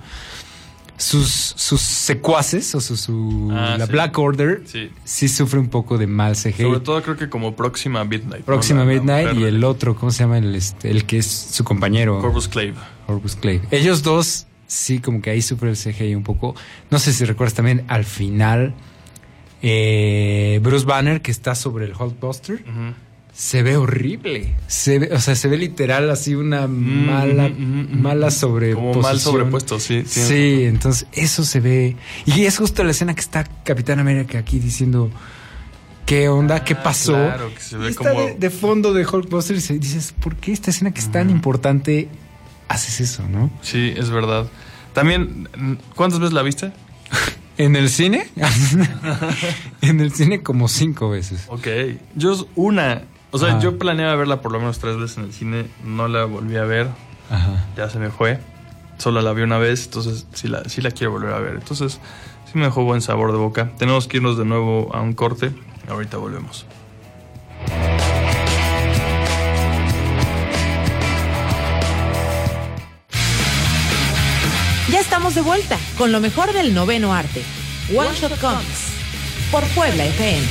[0.97, 3.91] sus, sus secuaces, o su, su- Ah, la sí.
[3.91, 4.89] Black Order, Sí.
[5.03, 6.63] sí sufre un poco de mal CGI.
[6.63, 8.45] Sobre todo creo que como Próxima Midnight.
[8.45, 10.37] Próxima Midnight y el otro, ¿cómo se llama?
[10.37, 12.21] El, este, el que es su compañero.
[12.21, 12.75] Corvus Clave.
[13.07, 13.61] Corvus Clave.
[13.71, 16.55] Ellos dos, sí, como que ahí sufre el CGI un poco.
[16.91, 18.75] No sé si recuerdas también al final,
[19.61, 22.63] eh, Bruce Banner, que está sobre el Hulkbuster,
[23.33, 24.55] se ve horrible.
[24.67, 27.57] Se ve, o sea, se ve literal así una mala, ujú.
[27.95, 28.91] mala sobreposición.
[28.93, 30.03] Como mal sobrepuesto, sí.
[30.05, 31.95] Sí, entonces eso se ve.
[32.25, 35.09] Y es justo la escena que está Capitán América aquí diciendo.
[36.05, 36.61] ¿Qué onda?
[36.65, 37.13] ¿Qué Ah, pasó?
[37.13, 40.35] claro, que se ve está como- de, de fondo de Hulkbuster y se- dices, ¿por
[40.35, 42.09] qué esta escena que es tan importante
[42.67, 43.49] haces eso, ¿no?
[43.61, 44.47] Sí, es verdad.
[44.93, 45.47] También,
[45.95, 46.73] ¿cuántas veces la viste?
[47.57, 48.27] ¿En el cine?
[49.81, 51.45] en el cine como cinco veces.
[51.49, 51.67] Ok.
[52.15, 53.03] Yo una.
[53.31, 53.59] O sea, Ajá.
[53.59, 55.65] yo planeaba verla por lo menos tres veces en el cine.
[55.85, 56.87] No la volví a ver.
[57.29, 57.65] Ajá.
[57.77, 58.39] Ya se me fue.
[58.97, 59.85] Solo la vi una vez.
[59.85, 61.55] Entonces, sí la, sí la quiero volver a ver.
[61.55, 61.99] Entonces,
[62.45, 63.71] sí me dejó buen sabor de boca.
[63.77, 65.51] Tenemos que irnos de nuevo a un corte.
[65.89, 66.65] Ahorita volvemos.
[75.31, 77.41] Estamos de vuelta con lo mejor del noveno arte.
[77.95, 78.91] One Shot Comics.
[79.51, 80.47] Por Puebla FM.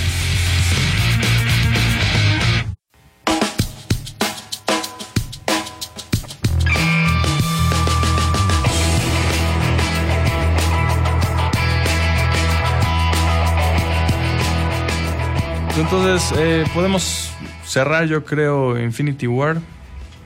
[15.76, 17.30] Entonces, eh, podemos
[17.66, 19.60] cerrar, yo creo, Infinity War.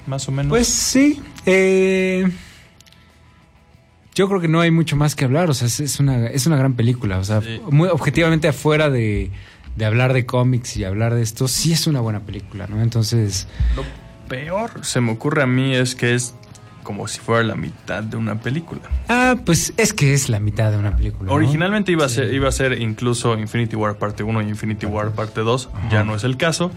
[0.07, 0.51] Más o menos.
[0.51, 1.23] Pues sí.
[1.47, 2.29] eh,
[4.15, 5.51] yo creo que no hay mucho más que hablar.
[5.51, 7.19] O sea, es, una, es una gran película.
[7.19, 7.61] O sea, Sí.
[7.71, 9.31] muy objetivamente afuera de,
[9.77, 12.81] de hablar de cómics y hablar de esto, sí es una buena película, ¿no?
[12.83, 13.83] Entonces, Lo
[14.29, 16.35] peor se me ocurre a mí es que es
[16.83, 18.83] como si fuera la mitad de una película.
[19.09, 21.29] ah, pues es que es la mitad de una película.
[21.31, 21.35] ¿no?
[21.35, 22.17] Originalmente iba a, Sí.
[22.17, 25.71] ser, iba a ser incluso Infinity War parte 1 y Infinity War parte 2.
[25.91, 26.71] Ya no es el caso.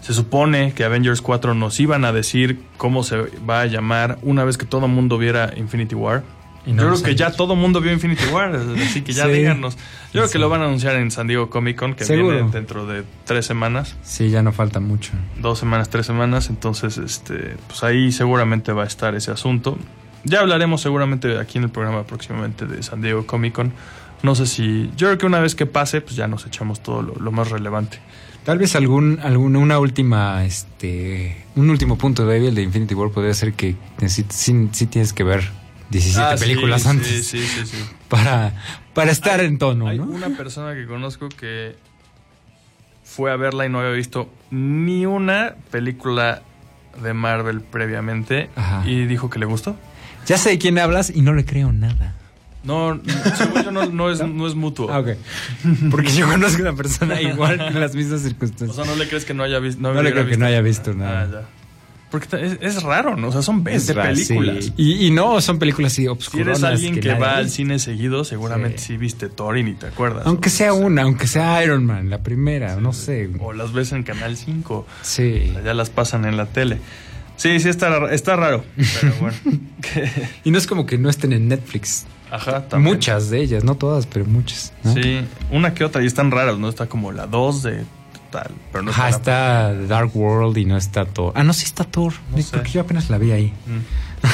[0.00, 4.44] Se supone que Avengers 4 nos iban a decir cómo se va a llamar una
[4.44, 6.22] vez que todo el mundo viera Infinity War.
[6.66, 9.32] No Yo creo que ya todo mundo vio Infinity War, así que ya Sí.
[9.32, 9.76] díganos.
[9.76, 9.80] Yo
[10.12, 10.32] creo Sí.
[10.32, 12.34] que lo van a anunciar en San Diego Comic Con, que Seguro.
[12.36, 15.12] viene dentro de tres semanas, Sí, ya no falta mucho.
[15.40, 16.50] dos semanas, tres semanas.
[16.50, 19.78] Entonces, este, pues ahí seguramente va a estar ese asunto.
[20.24, 23.72] Ya hablaremos seguramente aquí en el programa próximamente de San Diego Comic Con.
[24.22, 24.90] No sé si.
[24.98, 27.50] Yo creo que una vez que pase, pues ya nos echamos todo lo, lo más
[27.50, 27.98] relevante.
[28.44, 33.32] Tal vez algún, algún, una última, este, un último punto débil de Infinity War podría
[33.32, 35.48] ser que necesi- sí, sí tienes que ver
[35.90, 37.76] 17 Ah, películas sí, antes Sí, sí, sí.
[38.08, 38.54] para,
[38.94, 40.04] para estar en tono, Hay ¿no?
[40.04, 41.76] una persona que conozco que
[43.04, 46.42] fue a verla y no había visto ni una película
[47.02, 48.82] de Marvel previamente Ajá.
[48.88, 49.76] y dijo que le gustó.
[50.26, 52.14] Ya sé de quién hablas y no le creo nada.
[52.62, 53.02] No, no,
[53.36, 54.92] según yo no, no es, no es mutuo.
[54.92, 55.08] Ah, ok.
[55.90, 58.76] Porque yo conozco a una persona igual en las mismas O circunstancias.
[58.76, 59.80] sea, no le crees que no haya visto.
[59.80, 61.22] No le creo que no haya visto nada.
[61.22, 61.48] Ah, ya.
[62.10, 63.28] Porque es, es raro, ¿no?
[63.28, 64.64] O sea, son 20 raro, películas.
[64.64, 64.72] sí.
[64.76, 66.46] Y, y no, son películas así Si obscuras.
[66.46, 68.96] eres alguien que, va al cine seguido, seguramente sí, Sí.
[68.96, 70.26] viste Thor y te acuerdas.
[70.26, 70.56] Aunque ¿no?
[70.56, 73.30] sea una, aunque sea Iron Man, la primera, no sé.
[73.38, 74.86] O las ves en Canal 5.
[75.02, 75.52] Sí.
[75.64, 76.78] Ya las pasan en la tele.
[77.36, 78.64] Sí, sí, está, está raro.
[79.00, 79.36] Pero bueno.
[80.44, 82.06] Y no es como que no estén en Netflix.
[82.30, 82.94] Ajá, también.
[82.96, 84.72] Muchas de ellas, no todas, pero muchas.
[84.84, 84.94] ¿no?
[84.94, 85.20] Sí,
[85.50, 86.68] una que otra y están raras, ¿no?
[86.68, 87.84] Está como la 2 de
[88.30, 88.50] tal.
[88.72, 89.72] Pero no Ajá, está.
[89.72, 91.32] está Dark World y no está Thor.
[91.36, 92.12] Ah, no, sí está Thor.
[92.30, 92.50] No Sí, sé.
[92.56, 93.52] Porque yo apenas la vi ahí.
[93.66, 94.26] Mm.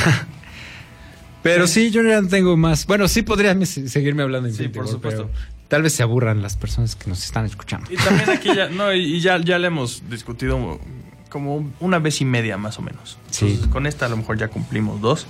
[1.42, 2.86] Pero sí, yo ya no tengo más.
[2.86, 5.30] Bueno, sí podría me- seguirme hablando de Sí, por War, supuesto.
[5.32, 7.92] pero Tal vez se aburran las personas que nos están escuchando.
[7.92, 10.78] Y también aquí ya, no, y ya, ya le hemos discutido
[11.28, 13.18] como una vez y media más o menos.
[13.30, 13.46] Sí.
[13.46, 15.26] Entonces, con esta a lo mejor ya cumplimos dos.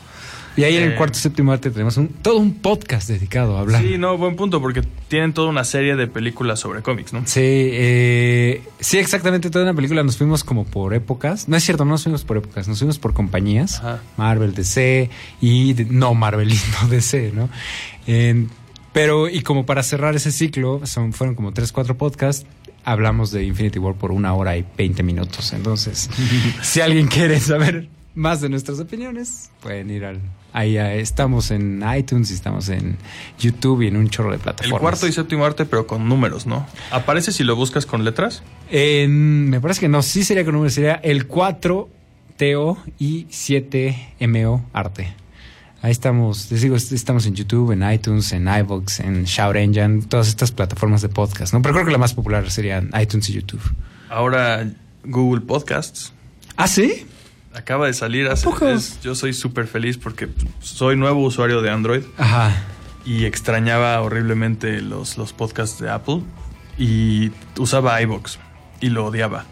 [0.56, 3.82] Y ahí en el cuarto séptimo arte tenemos un, todo un podcast dedicado a hablar.
[3.82, 7.22] Sí, no, buen punto, porque tienen toda una serie de películas sobre cómics, ¿no?
[7.26, 9.50] Sí, eh, sí, exactamente.
[9.50, 11.48] Toda una película nos fuimos como por épocas.
[11.48, 13.78] No es cierto, no nos fuimos por épocas, nos fuimos por compañías.
[13.80, 14.00] Ajá.
[14.16, 17.48] Marvel, DC y no Marvel y no DC, ¿no?
[18.06, 18.48] En-
[18.92, 22.46] pero, y como para cerrar ese ciclo, son, fueron como tres, cuatro podcasts.
[22.82, 25.52] Hablamos de Infinity War por una hora y 20 minutos.
[25.52, 26.08] Entonces,
[26.62, 30.20] si alguien quiere saber más de nuestras opiniones, pueden ir al.
[30.58, 32.96] Ahí estamos en iTunes y estamos en
[33.38, 34.80] YouTube y en un chorro de El plataformas.
[34.80, 36.66] cuarto y séptimo arte, pero con números, ¿no?
[36.90, 38.42] ¿Aparece si lo buscas con letras?
[38.70, 41.90] En- me parece que no, sí sería con número, sería el 4
[42.38, 45.14] TO y 7 MO Arte.
[45.82, 50.02] Ahí estamos, les digo, est- estamos en YouTube, en iTunes, en iVoox, en Shout Engine,
[50.08, 51.60] todas estas plataformas de podcast, ¿no?
[51.60, 53.60] Pero creo que la más popular serían iTunes y YouTube.
[54.08, 54.66] Ahora
[55.04, 56.14] Google Podcasts.
[56.56, 57.06] ¿Ah, sí?
[57.56, 58.48] Acaba de salir hace.
[58.72, 60.28] es- yo soy súper feliz porque
[60.60, 62.54] soy nuevo usuario de Android Ajá.
[63.04, 66.20] y extrañaba horriblemente los, los podcasts de Apple
[66.78, 68.38] y usaba iBox
[68.80, 69.44] y lo odiaba.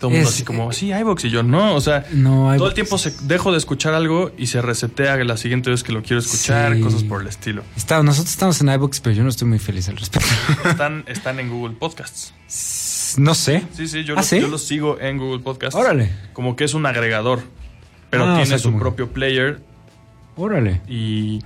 [0.00, 1.76] Todo el mundo así como, sí, iBox y yo no.
[1.76, 5.36] O sea, No, todo el tiempo se, dejo de escuchar algo y se resetea la
[5.36, 6.80] siguiente vez que lo quiero escuchar, Sí.
[6.80, 7.62] cosas por el estilo.
[7.76, 10.28] Está- nosotros estamos en iVoox, pero yo no estoy muy feliz al respecto.
[10.68, 12.34] Están, están en Google Podcasts.
[13.18, 13.62] no sé.
[13.74, 14.40] Sí, sí, yo, ¿Ah, sí?
[14.40, 15.74] yo los sigo en Google Podcasts.
[15.74, 17.42] Órale, Como que es un agregador,
[18.10, 19.60] pero Ah, o tiene sea, su como- propio player
[20.36, 20.80] órale.
[20.88, 21.40] y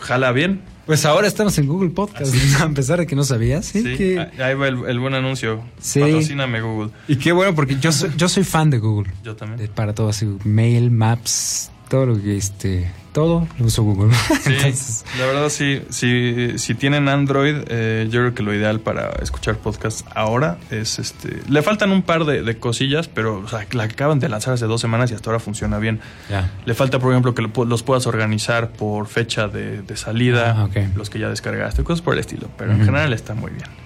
[0.00, 0.62] jala bien.
[0.86, 3.66] Pues ahora estamos en Google Podcast, a pesar de que no sabías.
[3.66, 5.62] Sí, Sí, que- ahí va el, el buen anuncio.
[5.80, 5.98] Sí.
[6.00, 6.90] Patrocíname Google.
[7.08, 9.12] Y qué bueno, porque yo soy, yo soy fan de Google.
[9.24, 9.68] Yo también.
[9.74, 14.14] Para todo así, mail, maps, todo lo que este, todo lo uso Google.
[14.42, 18.80] Sí, Entonces, la verdad sí, si, si tienen Android, eh, yo creo que lo ideal
[18.80, 21.40] para escuchar podcasts ahora es este...
[21.48, 24.66] Le faltan un par de, de cosillas, pero o sea, la acaban de lanzar hace
[24.66, 25.98] dos semanas y hasta ahora funciona bien.
[26.66, 31.08] Le falta, por ejemplo, que los puedas organizar por fecha de, de salida, Ah, los
[31.08, 33.85] que ya descargaste, cosas por el estilo, pero en general está muy bien.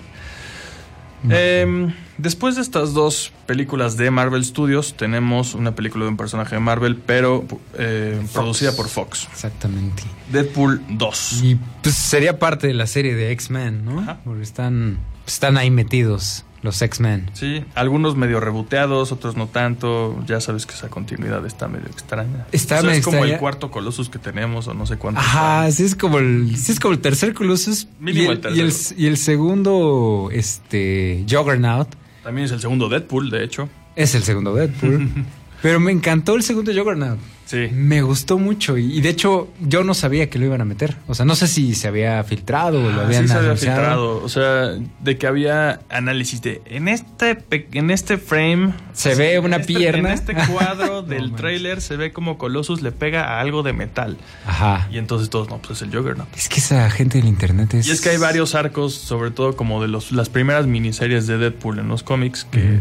[1.28, 6.54] Em, después de estas dos películas de Marvel Studios, tenemos una película de un personaje
[6.54, 7.44] de Marvel, pero
[7.76, 9.28] eh, producida por Fox.
[9.30, 10.02] Exactamente.
[10.32, 11.42] Deadpool 2.
[11.42, 14.00] Y pues sería parte de la serie de X-Men, ¿no?
[14.00, 14.20] Ajá.
[14.24, 17.30] Porque están, están ahí metidos los X-Men.
[17.32, 20.22] Sí, algunos medio reboteados, otros no tanto.
[20.26, 22.46] Ya sabes que esa continuidad está medio extraña.
[22.52, 23.34] Está O sea, medio es como extraña.
[23.34, 25.24] el cuarto Colossus que tenemos, o no sé cuántos.
[25.24, 25.72] Ajá, hay.
[25.72, 27.88] sí es como el, sí es como el tercer Colossus.
[27.98, 28.66] Mínimo y, el, el tercero.
[28.66, 31.88] y el- y el segundo, este, Juggernaut,
[32.22, 33.68] También es el segundo Deadpool, de hecho.
[33.96, 35.08] es el segundo Deadpool.
[35.62, 37.18] Pero me encantó el segundo Juggernaut.
[37.50, 37.68] Sí.
[37.72, 40.96] Me gustó mucho y, y de hecho yo no sabía que lo iban a meter.
[41.08, 43.56] O sea, no sé si se había filtrado o lo Ah, habían sí se había
[43.56, 44.22] filtrado.
[44.22, 47.36] O sea, de que había análisis de en este
[47.72, 50.10] en este frame Se ve en una este- pierna.
[50.10, 51.36] En este cuadro No del manches.
[51.38, 54.16] tráiler se ve como Colossus le pega a algo de metal.
[54.46, 54.86] Ajá.
[54.92, 56.28] Y entonces todos, no, pues es el Juggernaut.
[56.36, 57.88] Es que esa gente del internet es...
[57.88, 61.38] Y es que hay varios arcos, sobre todo como de los, las primeras miniseries de
[61.38, 62.80] Deadpool en los cómics, que.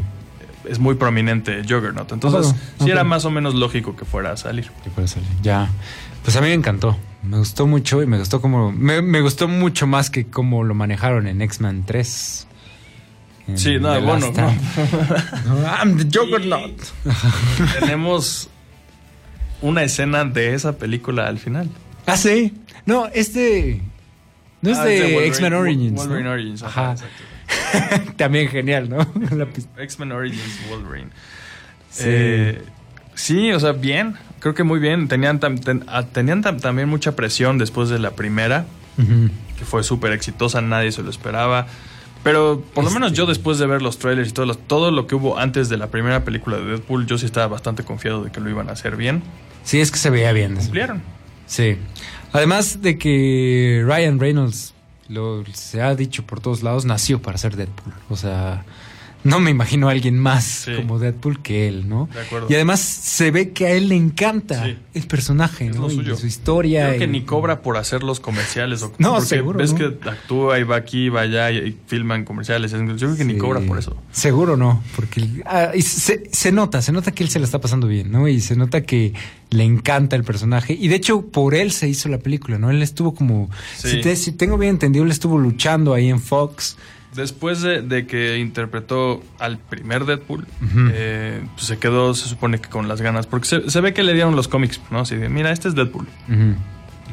[0.66, 2.12] Es muy prominente Juggernaut.
[2.12, 4.70] Entonces, Ah, sí era más o menos lógico que fuera a salir.
[4.84, 5.28] Que puede salir.
[5.42, 5.70] Ya.
[6.24, 6.98] Pues a mí me encantó.
[7.24, 8.72] Me gustó mucho y me gustó como...
[8.72, 12.48] Me, me gustó mucho más que cómo lo manejaron en X-Men 3.
[13.48, 14.32] En Sí, no, The bueno.
[15.48, 16.74] No, I'm the Juggernaut.
[17.80, 18.50] Tenemos
[19.62, 21.70] una escena de esa película al final.
[22.06, 22.54] Ah, sí.
[22.86, 23.82] No, este...
[24.62, 25.94] No es Ah, de, Wolverine- X-Men Origins.
[25.94, 26.02] ¿no?
[26.02, 26.64] Wolverine Origins.
[26.64, 26.82] Ajá.
[26.82, 26.92] Ajá.
[26.94, 27.14] exacto.
[28.18, 29.00] También genial, ¿no?
[29.78, 31.10] X-Men Origins Wolverine.
[31.90, 32.04] Sí.
[32.08, 32.62] Eh,
[33.16, 34.16] sí, o sea, bien.
[34.40, 35.08] Creo que muy bien.
[35.08, 38.66] Tenían, tam- ten- ah, tenían tam- también mucha presión después de la primera,
[39.58, 41.68] que fue súper exitosa, nadie se lo esperaba.
[42.24, 44.92] Pero por lo menos Este- yo después de ver los trailers y todo lo, todo
[44.92, 48.24] lo que hubo antes de la primera película de Deadpool, yo sí estaba bastante confiado
[48.26, 49.24] de que lo iban a hacer bien.
[49.64, 50.56] Sí, es que se veía bien.
[50.56, 51.02] Cumplieron.
[51.48, 51.78] Sí.
[52.34, 54.74] Además de que Ryan Reynolds,
[55.10, 57.94] lo, se ha dicho por todos lados, nació para ser Deadpool.
[58.10, 58.64] O sea,
[59.24, 60.72] no me imagino a alguien más Sí.
[60.76, 62.08] como Deadpool que él, ¿no?
[62.14, 62.48] De acuerdo.
[62.50, 64.78] Y además se ve que a él le encanta Sí.
[64.94, 65.90] el personaje, Es ¿no?
[65.90, 66.88] lo Y su historia.
[66.88, 68.82] Creo que y- ni cobra por hacer los comerciales.
[68.84, 69.78] O, No, porque seguro, Ves ¿no?
[69.80, 72.72] que actúa y va aquí, va allá y, y filman comerciales.
[72.72, 73.96] Yo creo que ni cobra por eso.
[74.12, 77.60] Seguro no, porque ah, y se, se nota, se nota que él se la está
[77.60, 78.28] pasando bien, ¿no?
[78.28, 79.14] Y se nota que
[79.50, 80.74] le encanta el personaje.
[80.80, 82.70] Y de hecho, por él se hizo la película, ¿no?
[82.70, 83.90] Él estuvo como, Sí.
[83.90, 86.78] si, te- si tengo bien entendido, él estuvo luchando ahí en Fox.
[87.16, 90.46] Después de, de que interpretó al primer Deadpool,
[90.94, 93.26] eh, pues se quedó, se supone que con las ganas.
[93.26, 95.00] Porque se, se ve que le dieron los cómics, ¿no?
[95.00, 96.08] Así de, mira, este es Deadpool.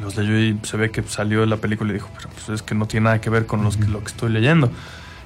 [0.01, 2.61] Los leyó y se ve que salió de la película y dijo, pero pues es
[2.61, 4.71] que no tiene nada que ver con los que, lo que estoy leyendo.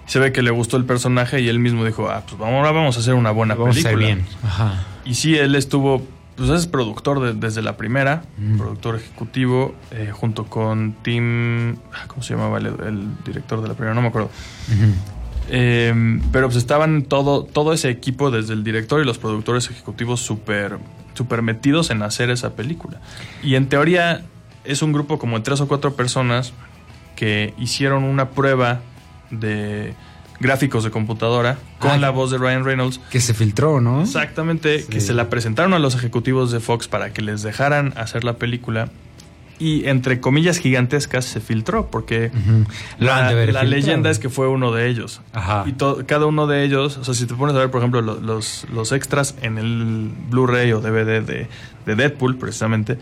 [0.06, 2.96] Se ve que le gustó el personaje y él mismo dijo, ah, pues ahora vamos
[2.96, 4.06] a hacer una buena Vamos a película.
[4.06, 4.26] bien.
[4.44, 4.86] Ajá.
[5.04, 8.58] Y sí, él estuvo, pues es productor de- desde la primera, Mm.
[8.58, 13.74] productor ejecutivo, eh, junto con Tim, ah, ¿cómo se llamaba el, el director de la
[13.74, 13.94] primera?
[13.94, 14.30] No me acuerdo.
[15.50, 15.94] Eh,
[16.32, 20.78] pero pues estaban todo, todo ese equipo, desde el director y los productores ejecutivos, súper
[21.14, 23.02] súper metidos en hacer esa película.
[23.44, 24.22] Y en teoría
[24.64, 26.54] es un grupo como de tres o cuatro personas
[27.18, 28.80] que hicieron una prueba
[29.30, 29.94] de
[30.42, 31.98] gráficos de computadora con Ah.
[31.98, 33.00] la voz de Ryan Reynolds.
[33.12, 34.02] Que se filtró, ¿no?
[34.02, 34.88] Exactamente, Sí.
[34.90, 38.34] que se la presentaron a los ejecutivos de Fox para que les dejaran hacer la
[38.34, 38.90] película.
[39.60, 42.32] Y entre comillas gigantescas se filtró, porque
[42.98, 43.32] la,
[43.64, 45.22] leyenda es que fue uno de ellos.
[45.34, 45.66] Ajá.
[45.68, 45.74] Y
[46.06, 48.66] cada uno de ellos, o sea, si te pones a ver, por ejemplo, lo- los,
[48.74, 51.48] los extras en el Blu-ray o DVD de,
[51.86, 52.98] de Deadpool, precisamente,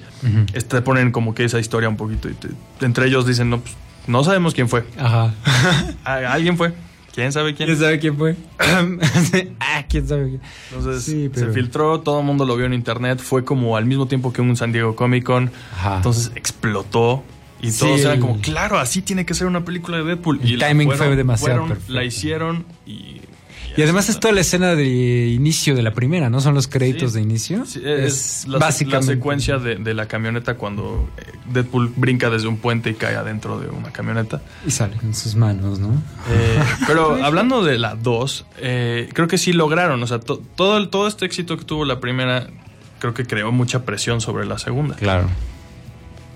[0.67, 2.27] te ponen como que esa historia un poquito.
[2.29, 2.49] Y te-
[2.81, 3.75] entre ellos dicen, no, pues,
[4.07, 4.83] no sabemos quién fue.
[4.97, 5.33] Ajá.
[6.03, 6.73] Alguien fue.
[7.19, 7.67] ¿Quién sabe quién?
[7.67, 8.35] ¿Quién sabe quién fue?
[9.59, 10.41] ah, quién sabe quién.
[10.73, 13.85] Entonces Sí, pero- se filtró, todo el mundo lo vio en internet, fue como al
[13.85, 15.97] mismo tiempo que un San Diego Comic Con, Ajá.
[15.97, 17.23] entonces explotó
[17.61, 20.39] y Sí, todos eran el- como, claro, así tiene que ser una película de Deadpool.
[20.41, 21.79] El y la timing fue demasiado fueron.
[21.89, 23.18] La hicieron y...
[23.77, 26.41] Y además es toda la escena de inicio de la primera, ¿no?
[26.41, 27.17] Son los créditos Sí.
[27.17, 27.65] de inicio.
[27.65, 32.57] Sí, es, la, la secuencia de, de la camioneta cuando eh, Deadpool brinca desde un
[32.57, 34.41] puente y cae adentro de una camioneta.
[34.67, 35.93] Y sale en sus manos, ¿no?
[36.31, 40.01] Eh, pero hablando de la 2, eh, creo que sí lograron.
[40.03, 42.47] O sea, to- todo, el- todo este éxito que tuvo la primera,
[42.99, 44.95] creo que creó mucha presión sobre la segunda.
[44.95, 45.29] Claro.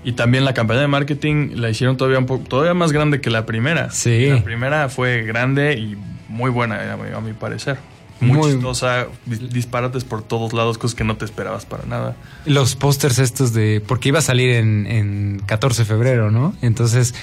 [0.04, 3.30] Y también la campaña de marketing la hicieron todavía un poco, todavía más grande que
[3.30, 3.89] la primera.
[3.91, 4.28] Sí.
[4.28, 5.97] La primera fue grande y
[6.30, 7.78] muy buena, a mi, a mi parecer.
[8.20, 12.16] muy, Muy- chistosa, dis- disparates por todos lados, cosas que no te esperabas para nada.
[12.45, 13.82] Los pósters estos de.
[13.86, 16.54] Porque iba a salir en, en 14 de febrero, ¿no?
[16.62, 17.14] Entonces.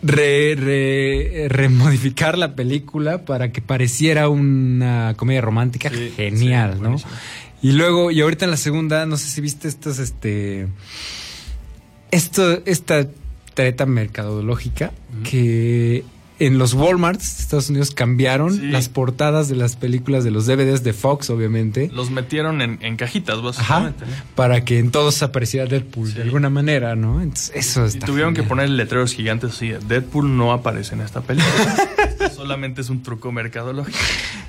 [0.00, 6.96] Re, re- remodificar la película para que pareciera una comedia romántica Sí, genial, sí, ¿no?
[7.62, 10.68] Y luego, y ahorita en la segunda, no sé si viste estos, este.
[12.10, 13.06] Esto, esta
[13.54, 14.92] treta mercadológica
[15.24, 16.04] que
[16.40, 18.66] en los Walmarts de Estados Unidos cambiaron Sí.
[18.68, 21.90] las portadas de las películas de los DVDs de Fox, obviamente.
[21.92, 23.44] Los metieron en, en cajitas, Ajá.
[23.80, 24.06] básicamente.
[24.06, 24.12] ¿no?
[24.36, 26.14] Para que en todos apareciera Deadpool Sí.
[26.14, 27.20] de alguna manera, ¿no?
[27.20, 28.06] Entonces, eso Y está.
[28.06, 29.72] tuvieron que poner letreros gigantes así.
[29.88, 31.88] Deadpool no aparece en esta película.
[32.36, 33.98] Solamente es un truco mercadológico.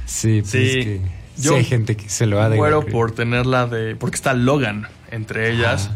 [0.05, 0.57] Sí, pues Sí.
[0.59, 1.01] es que
[1.37, 2.57] sí Yo hay gente que se lo ha de.
[2.57, 3.95] Muero por tenerla de.
[3.95, 5.87] Porque está Logan entre ellas.
[5.87, 5.95] Ajá.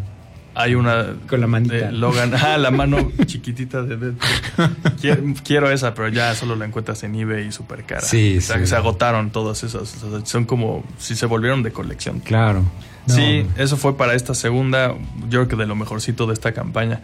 [0.56, 1.08] Hay una.
[1.28, 1.74] Con la manita.
[1.76, 2.32] de Logan.
[2.43, 4.70] Ah, la mano chiquitita de Deadpool.
[5.01, 8.01] Quiero, quiero esa, pero ya solo la encuentras en eBay y súper cara.
[8.01, 8.62] Sí, O sea, sí.
[8.62, 10.04] que se agotaron todas esas.
[10.04, 12.20] o sea, son como si se volvieron de colección.
[12.20, 12.64] Claro.
[13.08, 14.93] No, Sí, eso fue para esta segunda,
[15.30, 17.01] yo creo que de lo mejorcito de esta campaña.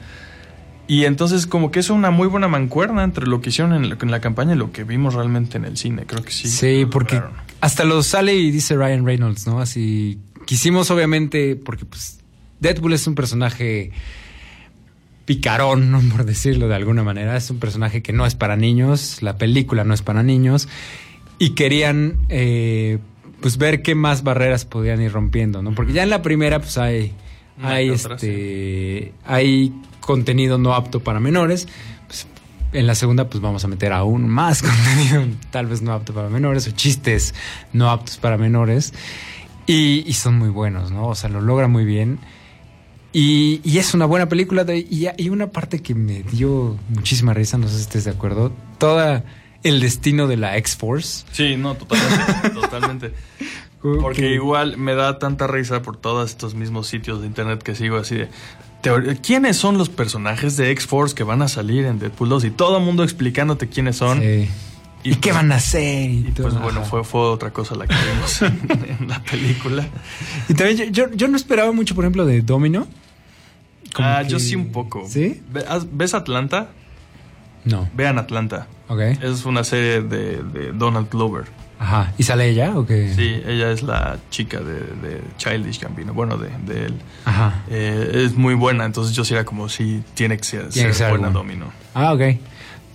[0.88, 3.98] Y entonces como que es una muy buena mancuerna entre lo que hicieron en la,
[4.02, 6.48] en la campaña y lo que vimos realmente en el cine, creo que sí.
[6.48, 7.38] Sí, porque lograron.
[7.62, 9.60] hasta lo sale y dice Ryan Reynolds, ¿no?
[9.60, 12.22] Así quisimos obviamente, porque pues
[12.60, 13.92] Deadpool es un personaje
[15.30, 16.02] picarón, ¿no?
[16.12, 19.84] por decirlo de alguna manera, es un personaje que no es para niños, la película
[19.84, 20.68] no es para niños,
[21.38, 22.98] y querían eh,
[23.40, 25.76] pues ver qué más barreras podían ir rompiendo, ¿no?
[25.76, 27.14] Porque ya en la primera pues hay,
[27.62, 31.68] hay este, hay contenido no apto para menores,
[32.08, 32.26] pues,
[32.74, 36.30] en la segunda, pues vamos a meter aún más contenido, tal vez no apto para
[36.30, 37.36] menores, o chistes
[37.72, 38.96] no aptos para menores.
[39.68, 41.10] Y, y son muy buenos, ¿no?
[41.10, 42.18] O sea, lo logra muy bien.
[43.12, 44.64] Y, y es una buena película.
[44.64, 48.12] de- y, y una parte que me dio muchísima risa, no sé si estés de
[48.12, 48.52] acuerdo.
[48.78, 49.24] Toda
[49.64, 51.26] el destino de la X-Force.
[51.32, 53.14] Sí, no, totalmente, totalmente.
[53.82, 57.76] Porque Que- igual me da tanta risa por todos estos mismos sitios de internet que
[57.76, 58.30] sigo así de...
[59.22, 62.46] ¿Quiénes son los personajes de X-Force que van a salir en Deadpool 2?
[62.46, 64.22] Y todo el mundo explicándote quiénes son.
[64.22, 64.48] Sí.
[65.04, 66.10] ¿Y, qué van a hacer?
[66.10, 66.50] Y, Y todo.
[66.50, 69.88] pues bueno, fue, fue otra cosa la que vimos en, en la película.
[70.50, 72.88] Y también yo, yo, yo no esperaba mucho, por ejemplo, de Domino.
[73.94, 75.06] Como Ah, que- yo sí un poco.
[75.08, 75.42] ¿Sí?
[75.92, 76.70] ¿Ves Atlanta?
[77.66, 77.90] No.
[77.96, 78.68] Vean Atlanta.
[78.88, 79.00] Ok.
[79.22, 81.46] Es una serie de, de Donald Glover.
[81.80, 82.14] Ajá.
[82.18, 83.14] ¿Y sale ella o qué?
[83.16, 86.94] Sí, ella es la chica de, de Childish Gambino, bueno, de, de él.
[87.24, 87.64] Ajá.
[87.70, 90.94] Eh, es muy buena, entonces yo sí era como, sí, tiene que ser, Tiene que
[90.94, 91.40] ser ser buena algo.
[91.40, 91.72] Domino.
[91.94, 92.22] Ah, ok.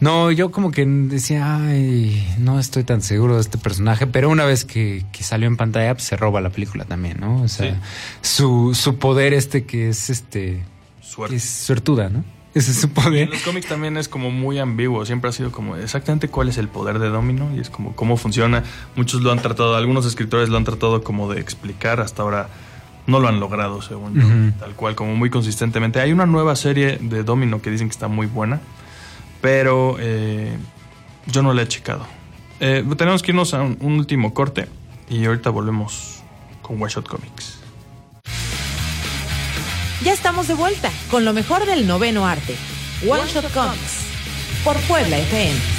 [0.05, 4.44] No, yo como que decía, ay, no estoy tan seguro de este personaje, pero una
[4.44, 7.40] vez que, que salió en pantalla, pues se roba la película también, ¿no?
[7.42, 7.78] O sea, Sí.
[8.20, 10.62] su, su poder este que es este,
[11.00, 11.36] que Suerte.
[11.36, 12.22] es suertuda, ¿no?
[12.55, 13.28] Ese es su En poder.
[13.30, 16.68] los cómics también es como muy ambiguo, siempre ha sido como exactamente cuál es el
[16.68, 18.62] poder de Domino y es como cómo funciona.
[18.96, 22.48] Muchos lo han tratado, algunos escritores lo han tratado como de explicar, hasta ahora
[23.07, 25.98] no lo han logrado, según yo, tal cual, como muy consistentemente.
[26.00, 28.61] Hay una nueva serie de Domino que dicen que está muy buena,
[29.45, 30.57] pero eh,
[31.26, 32.07] yo no la he checado.
[32.61, 34.70] Eh, tenemos que irnos a un, último corte
[35.11, 36.22] y ahorita volvemos
[36.62, 37.59] con One Shot Comics.
[40.03, 42.57] Ya estamos de vuelta con lo mejor del noveno arte.
[43.07, 44.07] One Shot Comics.
[44.64, 45.74] Por Puebla FM.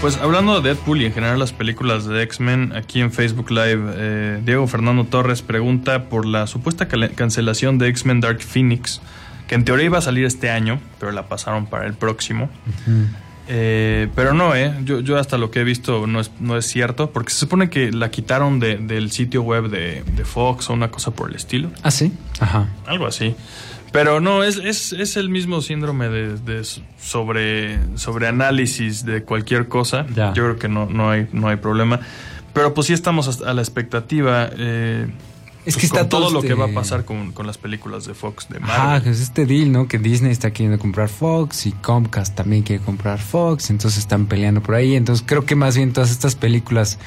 [0.00, 3.92] Pues hablando de Deadpool y en general las películas de X-Men, aquí en Facebook Live,
[3.96, 9.00] eh, Diego Fernando Torres pregunta por la supuesta cancelación de X-Men Dark Phoenix,
[9.48, 12.48] que en teoría iba a salir este año, pero la pasaron para el próximo.
[13.48, 14.72] Eh, pero no, eh.
[14.84, 17.68] Yo, yo hasta lo que he visto no es, no es cierto, porque se supone
[17.68, 21.34] que la quitaron de- del sitio web de, de Fox o una cosa por el
[21.34, 21.70] estilo.
[21.82, 22.12] Ah, sí.
[22.38, 22.68] Ajá.
[22.86, 23.34] Algo así.
[23.92, 26.62] Pero no, es, es, es el mismo síndrome de, de
[27.00, 30.06] sobre, sobre análisis de cualquier cosa.
[30.14, 30.32] Ya.
[30.34, 32.00] Yo creo que no, no, hay, no hay problema.
[32.52, 34.50] Pero pues sí estamos a la expectativa.
[34.56, 35.06] eh,
[35.64, 37.46] Es pues, que está con todo todo lo este- que va a pasar con, con
[37.46, 39.02] las películas de Fox, de Marvel.
[39.02, 39.88] que es este deal, ¿no?
[39.88, 44.62] Que Disney está queriendo comprar Fox y Comcast también quiere comprar Fox, entonces están peleando
[44.62, 44.96] por ahí.
[44.96, 46.98] Entonces creo que más bien todas estas películas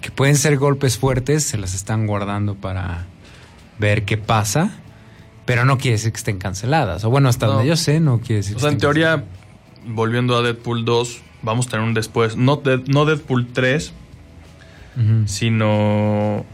[0.00, 3.04] que pueden ser golpes fuertes se las están guardando para
[3.78, 4.70] ver qué pasa,
[5.44, 7.04] pero no quiere decir que estén canceladas.
[7.04, 7.52] O bueno, hasta No.
[7.54, 9.24] donde yo sé, no quiere decir O que sea, en teoría,
[9.86, 12.36] volviendo a Deadpool 2, vamos a tener un después.
[12.36, 13.92] No, Dead- no Deadpool 3,
[14.96, 15.26] canceladas.
[15.26, 16.44] sino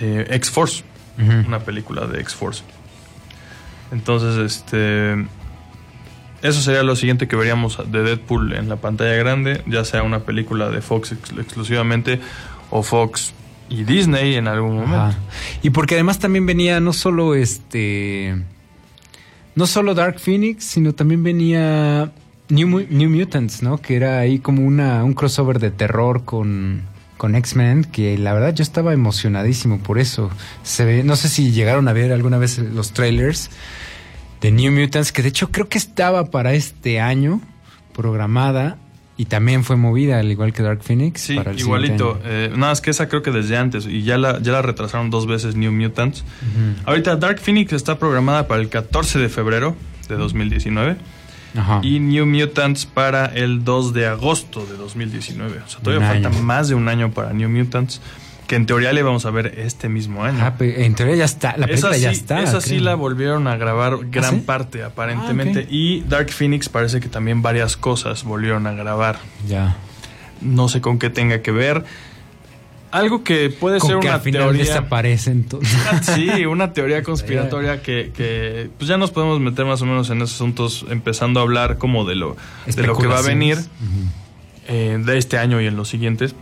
[0.00, 0.84] eh, X-Force.
[1.18, 2.62] Una película de X-Force.
[3.92, 5.26] Entonces, este.
[6.42, 10.20] Eso sería lo siguiente que veríamos de Deadpool en la pantalla grande, ya sea una
[10.20, 12.18] película de Fox ex- exclusivamente
[12.70, 13.34] o Fox
[13.70, 14.96] y Disney en algún momento.
[14.96, 15.18] Ajá.
[15.62, 18.36] Y porque además también venía no solo este.
[19.54, 22.12] No solo Dark Phoenix, sino también venía
[22.48, 23.78] New, New Mutants, ¿no?
[23.78, 26.82] Que era ahí como una, un crossover de terror con,
[27.16, 30.30] con X-Men, que la verdad yo estaba emocionadísimo por eso.
[30.62, 33.50] Se ve, no sé si llegaron a ver alguna vez los trailers
[34.40, 37.40] de New Mutants, que de hecho creo que estaba para este año
[37.92, 38.78] programada
[39.20, 41.20] y también fue movida, al igual que Dark Phoenix.
[41.20, 42.18] Sí, para el igualito.
[42.24, 43.84] Eh, nada más que esa creo que desde antes.
[43.84, 46.20] Y ya la, ya la retrasaron dos veces New Mutants.
[46.22, 46.88] Ujú.
[46.88, 49.76] Ahorita Dark Phoenix está programada para el 14 de febrero
[50.08, 50.96] de 2019.
[51.54, 51.80] Ajá.
[51.82, 55.58] Y New Mutants para el 2 de agosto de 2019.
[55.66, 56.42] O sea, todavía Un falta año.
[56.42, 58.00] más de un año para New Mutants.
[58.50, 60.38] Que en teoría le vamos a ver este mismo año.
[60.42, 62.42] Ah, pe- en teoría ya está, la película ya sí, está.
[62.42, 62.82] esa sí creo.
[62.82, 64.42] la volvieron a grabar gran sí?
[64.44, 65.60] parte, aparentemente.
[65.60, 65.68] Ah, ok.
[65.70, 69.20] Y Dark Phoenix parece que también varias cosas volvieron a grabar.
[69.46, 69.76] Ya.
[70.40, 71.84] No sé con qué tenga que ver.
[72.90, 74.64] Algo que puede Con ser que una al final teoría.
[74.64, 75.46] desaparecen.
[76.02, 80.16] Sí, una teoría conspiratoria que, que, pues ya nos podemos meter más o menos en
[80.22, 82.36] esos asuntos, empezando a hablar como de lo,
[82.66, 83.58] de lo que va a venir
[84.66, 86.34] eh, de este año y en los siguientes.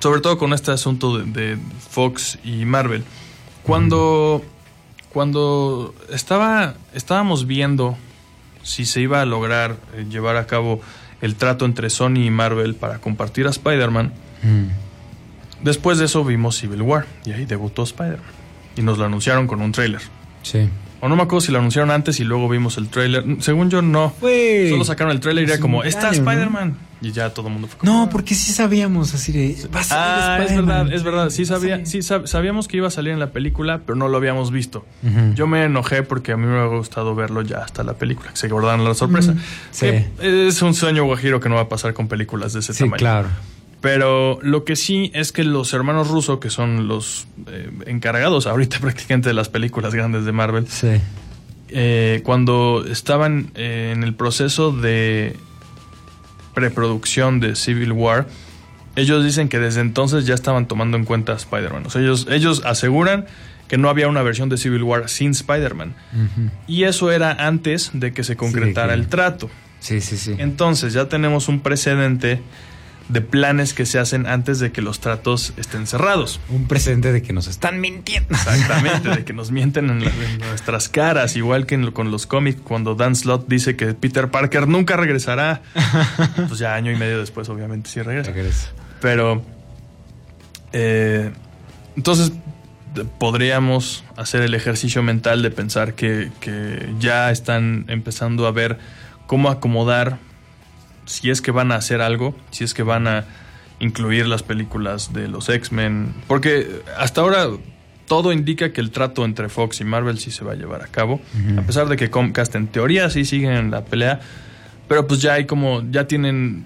[0.00, 1.58] Sobre todo con este asunto de, de
[1.90, 3.04] Fox y Marvel.
[3.62, 4.44] Cuando,
[5.12, 7.96] cuando estaba, estábamos viendo
[8.62, 10.80] si se iba a lograr eh, llevar a cabo
[11.20, 14.12] el trato entre Sony y Marvel para compartir a Spider-Man.
[14.40, 15.64] Mm.
[15.64, 18.22] después de eso vimos Civil War y ahí debutó Spider-Man.
[18.76, 20.00] Y nos lo anunciaron con un tráiler.
[20.42, 20.68] Sí.
[21.00, 23.24] O no me acuerdo si lo anunciaron antes y luego vimos el tráiler.
[23.40, 24.12] Según yo, no.
[24.20, 26.10] Solo sacaron el tráiler y era Es como, está.
[26.10, 26.76] Spider-Man.
[27.00, 29.68] Y ya todo el mundo fue como, No, porque sí sabíamos así de.
[29.72, 29.84] Va a
[30.38, 31.30] Ah, es verdad, es verdad.
[31.30, 32.02] Sí, sabía, Sí.
[32.02, 34.84] sí sab- sabíamos que iba a salir en la película, pero no lo habíamos visto.
[35.36, 38.36] Yo me enojé porque a mí me hubiera gustado verlo ya hasta la película, que
[38.36, 39.34] se guardaron la sorpresa.
[39.70, 39.86] Sí.
[40.20, 42.80] Que Es un sueño guajiro que no va a pasar con películas de ese Sí,
[42.80, 42.96] tamaño.
[42.98, 43.28] claro.
[43.80, 48.78] Pero lo que sí es que los hermanos rusos, que son los eh, encargados ahorita
[48.80, 50.88] prácticamente de las películas grandes de Marvel, Sí.
[51.68, 55.36] eh, cuando estaban eh, en el proceso de
[56.54, 58.26] preproducción de Civil War,
[58.96, 61.84] ellos dicen que desde entonces ya estaban tomando en cuenta a Spider-Man.
[61.86, 63.26] O sea, ellos, ellos aseguran
[63.68, 65.94] que no había una versión de Civil War sin Spider-Man.
[66.66, 69.50] Y eso era antes de que se concretara el trato.
[69.78, 70.34] Sí, sí, sí.
[70.38, 72.40] Entonces ya tenemos un precedente
[73.08, 76.40] de planes que se hacen antes de que los tratos estén cerrados.
[76.50, 78.28] Un precedente de que nos están mintiendo.
[78.34, 82.26] Exactamente, de que nos mienten en, la- en nuestras caras, igual que en con los
[82.26, 85.62] cómics, cuando Dan Slott dice que Peter Parker nunca regresará.
[86.48, 88.30] Pues ya año y medio después, obviamente, sí regresa.
[88.30, 88.68] Regresa.
[89.00, 89.42] Pero,
[90.72, 91.30] eh,
[91.96, 92.32] entonces,
[93.18, 98.78] podríamos hacer el ejercicio mental de pensar que, que ya están empezando a ver
[99.26, 100.18] cómo acomodar,
[101.08, 103.24] si es que van a hacer algo, si es que van a
[103.80, 107.48] incluir las películas de los X-Men, porque hasta ahora
[108.06, 110.86] todo indica que el trato entre Fox y Marvel sí se va a llevar a
[110.86, 111.20] cabo,
[111.56, 114.20] a pesar de que Comcast en teoría sí siguen en la pelea,
[114.88, 116.64] pero pues ya hay como, ya tienen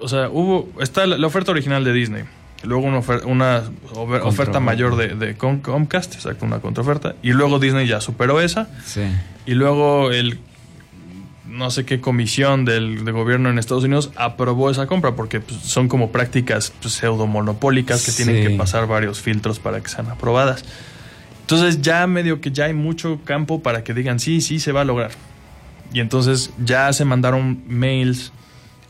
[0.00, 2.24] o sea, hubo, está la, la oferta original de Disney.
[2.64, 3.62] Luego una, ofer- una
[4.24, 7.14] oferta mayor de, de Com- Comcast, exacto, una contraoferta.
[7.22, 8.68] Y luego Disney ya superó esa.
[8.84, 9.02] Sí.
[9.46, 10.38] Y luego el
[11.58, 15.60] no sé qué comisión del, de gobierno en Estados Unidos aprobó esa compra porque pues,
[15.60, 20.64] son como prácticas pues, pseudomonopólicas que tienen que pasar varios filtros para que sean aprobadas.
[21.40, 24.82] Entonces ya medio que ya hay mucho campo para que digan sí, sí se va
[24.82, 25.10] a lograr.
[25.92, 28.32] Y entonces ya se mandaron mails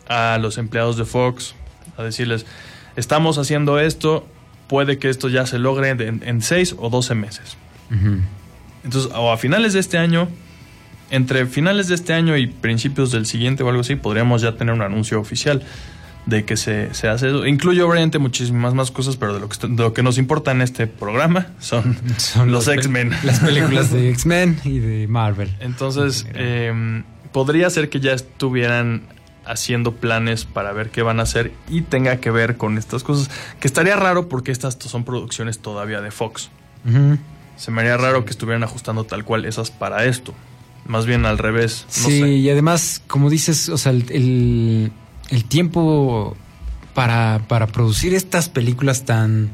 [0.07, 1.55] a los empleados de Fox
[1.97, 2.45] a decirles,
[2.97, 4.27] estamos haciendo esto,
[4.66, 7.57] puede que esto ya se logre en, en 6 o 12 meses.
[8.85, 10.29] Entonces, o a finales de este año,
[11.11, 14.75] entre finales de este año y principios del siguiente o algo así, podríamos ya tener
[14.75, 15.63] un anuncio oficial
[16.27, 17.47] de que se, se hace eso.
[17.47, 20.61] Incluye obviamente muchísimas más cosas, pero de lo que, de lo que nos importa en
[20.61, 23.13] este programa son, Son los X-Men.
[23.25, 25.51] Las películas de X-Men y de Marvel.
[25.61, 27.03] Entonces, eh,
[27.33, 29.03] podría ser que ya estuvieran
[29.47, 33.31] haciendo planes para ver qué van a hacer y tenga que ver con estas cosas.
[33.59, 36.51] Que estaría raro porque estas son producciones todavía de Fox.
[37.57, 40.35] Se me haría raro que estuvieran ajustando tal cual esas para esto.
[40.89, 41.84] Más bien al revés.
[42.03, 42.28] No sí, sé.
[42.30, 44.93] y además, como dices, o sea, el, el-
[45.30, 46.36] el tiempo
[46.95, 49.51] para, para producir estas películas tan,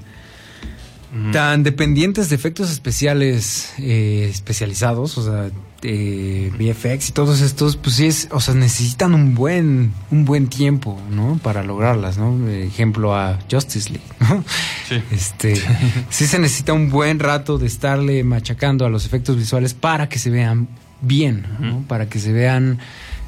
[1.32, 5.50] tan dependientes de efectos especiales eh, especializados, o sea,
[5.82, 10.46] eh, VFX y todos estos, pues sí es, o sea, necesitan un buen, un buen
[10.48, 11.38] tiempo, ¿no?
[11.42, 12.48] Para lograrlas, ¿no?
[12.48, 14.44] Ejemplo a Justice League, ¿no?
[14.88, 15.02] Sí.
[15.10, 15.54] Este,
[16.10, 20.18] sí se necesita un buen rato de estarle machacando a los efectos visuales para que
[20.18, 20.68] se vean
[21.04, 21.84] bien, ¿no?
[21.86, 22.78] Para que se vean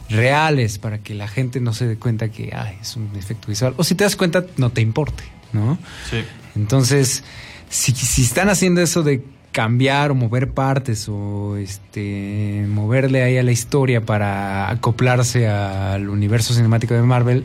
[0.09, 3.75] reales, para que la gente no se dé cuenta que ay, es un efecto visual.
[3.77, 5.79] O si te das cuenta, no te importe, ¿no?
[6.11, 6.19] Sí.
[6.55, 7.25] Entonces,
[7.69, 9.23] si, si están haciendo eso de
[9.53, 16.53] cambiar o mover partes o este moverle ahí a la historia para acoplarse al universo
[16.53, 17.45] cinemático de Marvel,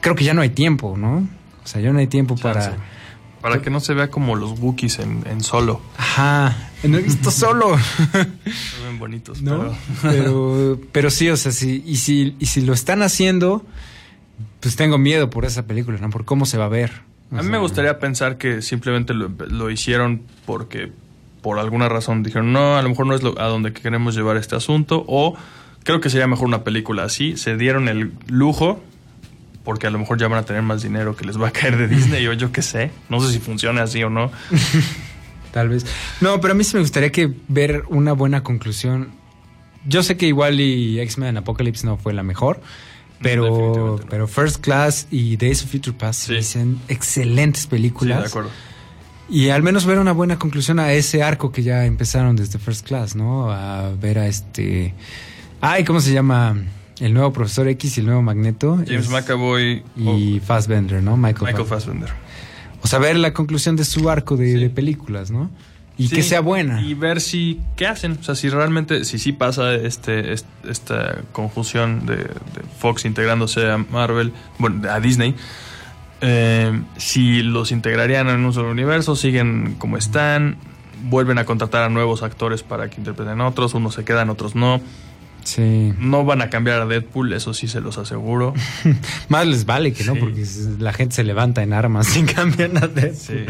[0.00, 1.26] creo que ya no hay tiempo, ¿no?
[1.64, 2.34] O sea, ya no hay tiempo.
[2.36, 2.70] Chance.
[2.70, 2.76] Para
[3.62, 5.80] que no se vea como los Wookiees en, en solo.
[5.96, 7.76] Ajá, no he visto solo.
[8.12, 9.74] Se ven bonitos, ¿no?
[10.02, 10.12] pero...
[10.12, 13.64] Pero, pero sí, o sea, sí, y si, y si lo están haciendo,
[14.60, 16.10] pues tengo miedo por esa película, ¿no?
[16.10, 17.02] Por cómo se va a ver.
[17.32, 20.92] O A mí me gustaría pensar que simplemente lo, lo hicieron porque
[21.42, 24.36] por alguna razón dijeron, no, a lo mejor no es lo- a donde queremos llevar
[24.36, 25.36] este asunto, o
[25.84, 28.80] creo que sería mejor una película así, se dieron el lujo,
[29.66, 31.76] porque a lo mejor ya van a tener más dinero que les va a caer
[31.76, 34.30] de Disney, o yo qué sé, no sé si funciona así o no.
[35.52, 35.84] Tal vez.
[36.22, 39.08] No, pero a mí sí me gustaría que ver una buena conclusión.
[39.86, 42.60] Yo sé que igual y X-Men Apocalypse no fue la mejor,
[43.22, 44.06] pero, no.
[44.08, 46.34] pero First Class y Days of Future Past Sí.
[46.36, 48.20] dicen excelentes Sí, películas.
[48.22, 48.50] de acuerdo.
[49.28, 52.86] Y al menos ver una buena conclusión a ese arco que ya empezaron desde First
[52.86, 53.50] Class, ¿no?
[53.50, 54.94] A ver a este...
[55.60, 56.56] Ay, ¿cómo se llama?
[57.00, 58.76] El nuevo Profesor X y el nuevo Magneto.
[58.86, 61.16] James Es- McAvoy Y Fassbender, ¿no?
[61.16, 62.10] Michael, Michael Fassbender.
[62.82, 64.58] O sea, ver la conclusión de su arco de, Sí.
[64.60, 65.50] de películas, ¿no?
[65.98, 66.82] Y Sí, que sea buena.
[66.82, 68.18] Y ver si, ¿qué hacen?
[68.20, 72.28] O sea, si realmente, si sí pasa este, est- esta confusión de, de
[72.78, 75.34] Fox integrándose a Marvel, bueno, a Disney,
[76.20, 80.56] eh, si los integrarían en un solo universo, siguen como están,
[81.04, 84.54] vuelven a contratar a nuevos actores para que interpreten a otros, unos se quedan, otros
[84.54, 84.80] no.
[85.46, 85.94] Sí.
[86.00, 88.52] No van a cambiar a Deadpool, eso sí se los aseguro.
[89.28, 90.44] Más les vale que no, porque
[90.78, 93.14] la gente se levanta en armas sin cambiar nada.
[93.14, 93.46] Sí.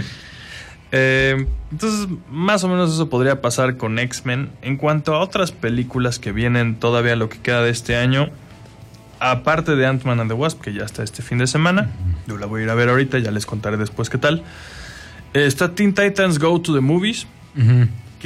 [0.92, 4.50] Eh, entonces, más o menos eso podría pasar con X-Men.
[4.62, 8.28] En cuanto a otras películas que vienen todavía lo que queda de este año,
[9.18, 11.90] aparte de Ant-Man and the Wasp, que ya está este fin de semana,
[12.26, 14.42] yo la voy a ir a ver ahorita, ya les contaré después qué tal.
[15.34, 17.26] Eh, está Teen Titans Go to the Movies.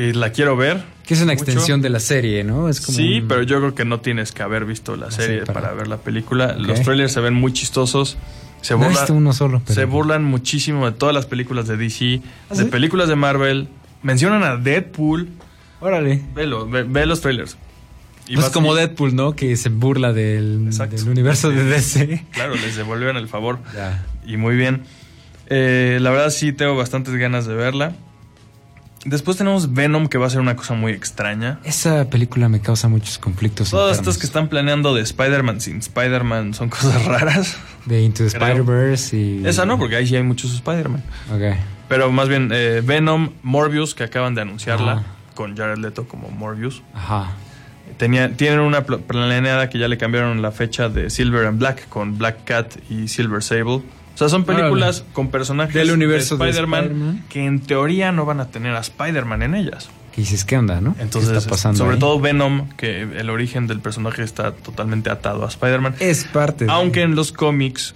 [0.08, 0.82] Que la quiero ver.
[1.06, 1.44] Que es una Mucho.
[1.44, 2.68] extensión de la serie, ¿no?
[2.68, 5.26] Es como Sí, un- pero yo creo que no tienes que haber visto la serie
[5.40, 5.74] serie para- para...
[5.74, 6.54] ver la película.
[6.58, 6.66] Ok.
[6.66, 8.16] Los trailers se ven muy chistosos.
[8.62, 9.60] Se No he burla- visto uno solo.
[9.64, 12.20] pero- se burlan muchísimo de todas las películas de DC,
[12.50, 12.68] ¿Ah, de sí?
[12.70, 13.68] películas de Marvel.
[14.02, 15.28] Mencionan a Deadpool.
[15.80, 16.22] Órale.
[16.34, 17.56] Velo, ve, ve los trailers.
[18.28, 19.34] Y No es vas- como Deadpool, ¿no?
[19.34, 22.24] Que se burla del, del universo de DC.
[22.32, 23.58] Claro, les devolvieron el favor.
[23.74, 24.06] Ya.
[24.24, 24.82] Y muy bien.
[25.48, 27.92] Eh, la verdad sí tengo bastantes ganas de verla.
[29.04, 31.58] Después tenemos Venom, que va a ser una cosa muy extraña.
[31.64, 33.70] Esa película me causa muchos conflictos.
[33.70, 34.14] Todas internos.
[34.16, 37.56] estas que están planeando de Spider-Man sin Spider-Man son cosas raras.
[37.86, 38.28] De Into the.
[38.28, 39.46] Spider-Verse y...
[39.46, 41.02] Esa no, porque ahí sí hay muchos Spider-Man.
[41.34, 41.56] Ok.
[41.88, 45.02] Pero más bien eh, Venom, Morbius, que acaban de anunciarla
[45.34, 46.82] con Jared Leto como Morbius.
[46.94, 47.32] Ajá.
[47.96, 51.88] Tenía, tienen una pl- planeada que ya le cambiaron la fecha de Silver and Black
[51.88, 53.80] con Black Cat y Silver Sable.
[54.20, 58.40] O sea, son películas con personajes Del universo de Spider-Man que en teoría no van
[58.40, 59.88] a tener a Spider-Man en ellas.
[60.14, 60.44] ¿Qué dices?
[60.44, 60.94] ¿Qué onda, no?
[60.98, 62.00] Entonces, ¿Qué está pasando sobre ahí?
[62.00, 65.94] todo Venom, que el origen del personaje está totalmente atado a Spider-Man.
[66.00, 66.70] Es parte de...
[66.70, 67.94] Aunque en los cómics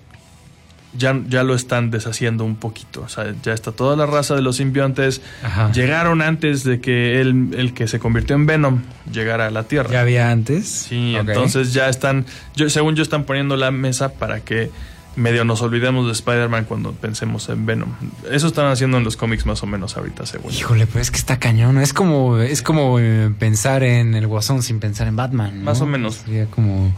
[0.97, 3.03] ya, ya lo están deshaciendo un poquito.
[3.03, 5.20] O sea, ya está toda la raza de los simbiontes.
[5.43, 5.72] Ajá.
[5.72, 8.81] Llegaron antes de que el, el que se convirtió en Venom
[9.12, 9.91] llegara a la Tierra.
[9.91, 10.66] ¿Ya había antes?
[10.89, 12.25] Sí, entonces ya están,
[12.57, 14.70] yo, según yo están poniendo la mesa para que
[15.17, 17.91] medio nos olvidemos de Spider-Man cuando pensemos en Venom.
[18.31, 20.53] Eso están haciendo en los cómics más o menos ahorita, según.
[20.53, 21.79] Híjole, pero es que está cañón.
[21.79, 25.59] Es como, es como eh, pensar en el Guasón sin pensar en Batman.
[25.59, 25.65] ¿no?
[25.65, 26.17] Más o menos.
[26.17, 26.93] Sería como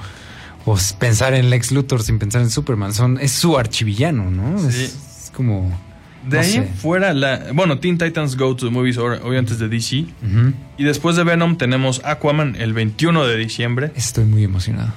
[0.67, 2.93] o pensar en Lex Luthor sin pensar en Superman.
[2.93, 4.59] Son, es su archivillano, ¿no?
[4.59, 4.85] Sí.
[4.85, 5.71] Es, es como.
[6.29, 6.65] De no ahí sé.
[6.65, 10.01] fuera, la, bueno, Teen Titans Go to the Movies, hoy antes de DC.
[10.01, 10.55] Ujú.
[10.77, 13.93] Y después de Venom tenemos Aquaman el 21 de diciembre.
[13.95, 14.93] Estoy muy emocionado.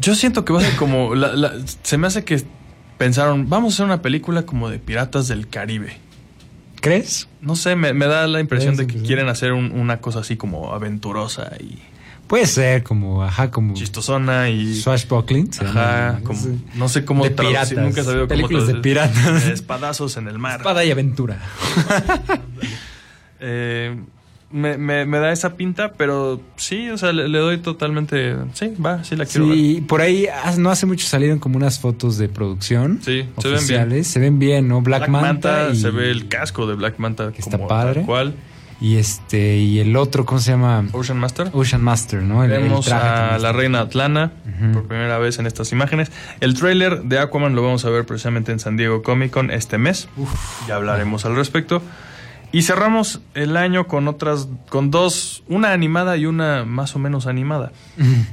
[0.00, 2.42] Yo siento que va a ser como, la- la- se me hace que
[2.98, 5.98] pensaron, vamos a hacer una película como de Piratas del Caribe.
[6.80, 7.28] ¿Crees?
[7.40, 10.36] No sé, me, me da la impresión de que quieren hacer un- una cosa así
[10.36, 11.78] como aventurosa y
[12.26, 14.74] Puede ser como, ajá, como chistosona y...
[14.80, 15.48] Swashbuckling.
[15.64, 16.60] Ajá, como- sí.
[16.74, 17.72] no sé cómo De piratas.
[17.74, 19.44] nunca he sabido cómo Películas de piratas.
[19.46, 20.58] Espadazos en el mar.
[20.60, 21.38] Espada y aventura.
[23.40, 23.94] Eh,
[24.56, 28.34] me, me- me da esa pinta, pero sí, o sea, le, le doy totalmente...
[28.54, 29.56] Sí, va, sí la quiero ver.
[29.56, 33.00] Sí, por ahí ah, no hace mucho salieron como unas fotos de producción.
[33.02, 33.54] Sí, se ven bien.
[33.56, 34.06] oficiales.
[34.08, 34.80] Se ven bien, ¿no?
[34.82, 35.52] Black, Black, Manta.
[35.52, 37.94] Manta, y, se ve el casco de Black Manta que está padre.
[38.00, 38.34] tal cual.
[38.78, 40.84] Y este, y el otro, ¿cómo se llama?
[40.92, 41.48] Ocean Master.
[41.54, 42.44] Ocean Master, ¿no?
[42.44, 44.32] El, el Vemos traje a la reina Atlana
[44.74, 46.12] por primera vez en estas imágenes.
[46.40, 49.78] El tráiler de Aquaman lo vamos a ver precisamente en San Diego Comic Con este
[49.78, 50.08] mes.
[50.68, 51.80] Ya hablaremos al respecto.
[52.56, 57.26] Y cerramos el año con otras, con dos, una animada y una más o menos
[57.26, 57.70] animada.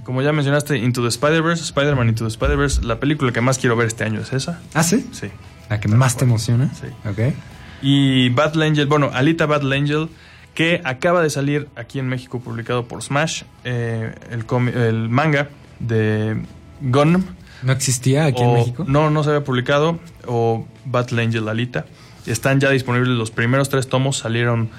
[0.06, 3.76] Como ya mencionaste, Into the Spider-Verse, Spider-Man Into the Spider-Verse, la película que más quiero
[3.76, 4.62] ver este año es esa.
[4.74, 5.06] ¿Ah, sí?
[5.12, 5.28] Sí.
[5.70, 6.72] La que más te emociona.
[6.74, 6.88] Sí.
[7.06, 7.34] Ok.
[7.82, 10.08] Y Battle Angel, bueno, Alita Battle Angel,
[10.54, 15.50] que acaba de salir aquí en México publicado por Smash, eh, el, el manga
[15.82, 16.42] de
[16.80, 17.26] Gundam.
[17.62, 18.86] ¿No existía aquí en México?
[18.88, 20.00] No, no se había publicado.
[20.28, 21.86] O Battle Angel Alita.
[22.26, 24.18] Están ya disponibles los primeros tres tomos.
[24.18, 24.70] Salieron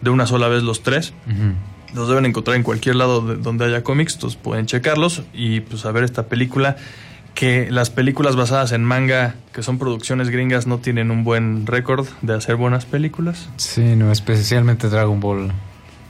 [0.00, 1.12] de una sola vez los tres.
[1.94, 4.14] Los deben encontrar en cualquier lado de- donde haya cómics.
[4.14, 6.76] Entonces pueden checarlos y pues a ver esta película.
[7.34, 12.06] Que las películas basadas en manga, que son producciones gringas, no tienen un buen récord
[12.20, 13.48] de hacer buenas películas.
[13.56, 15.50] Sí, no, especialmente Dragon Ball.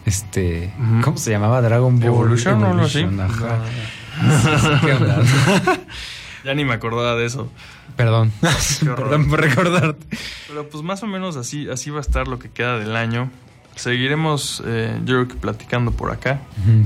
[0.04, 0.72] Este.
[1.04, 1.60] ¿cómo se llamaba?
[1.62, 3.00] Dragon Ball Evolution o algo así.
[3.02, 4.80] Evolution, ajá.
[4.84, 5.22] ¿Qué onda?
[6.44, 7.48] Ya ni me acordaba de eso.
[7.96, 8.32] Perdón.
[8.84, 10.06] Perdón por recordarte.
[10.48, 13.30] Pero pues más o menos así, así va a estar lo que queda del año.
[13.74, 16.40] Seguiremos, eh, yo creo que platicando por acá.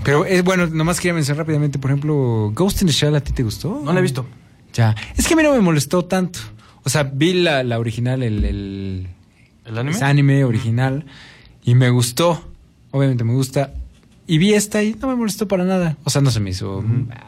[0.04, 3.32] Pero eh, bueno, nomás quería mencionar rápidamente, por ejemplo, Ghost in the Shell, ¿a ti
[3.32, 3.80] te gustó?
[3.84, 4.24] No la he visto.
[4.72, 4.94] Ya.
[5.16, 6.38] Es que a mí no me molestó tanto.
[6.84, 9.08] O sea, vi la, la original, el, el
[9.64, 9.96] ¿El anime?
[9.96, 11.06] es anime original,
[11.64, 12.40] y me gustó.
[12.92, 13.72] Obviamente me gusta.
[14.26, 15.96] Y vi esta y no me molestó para nada.
[16.04, 16.84] O sea, no se me hizo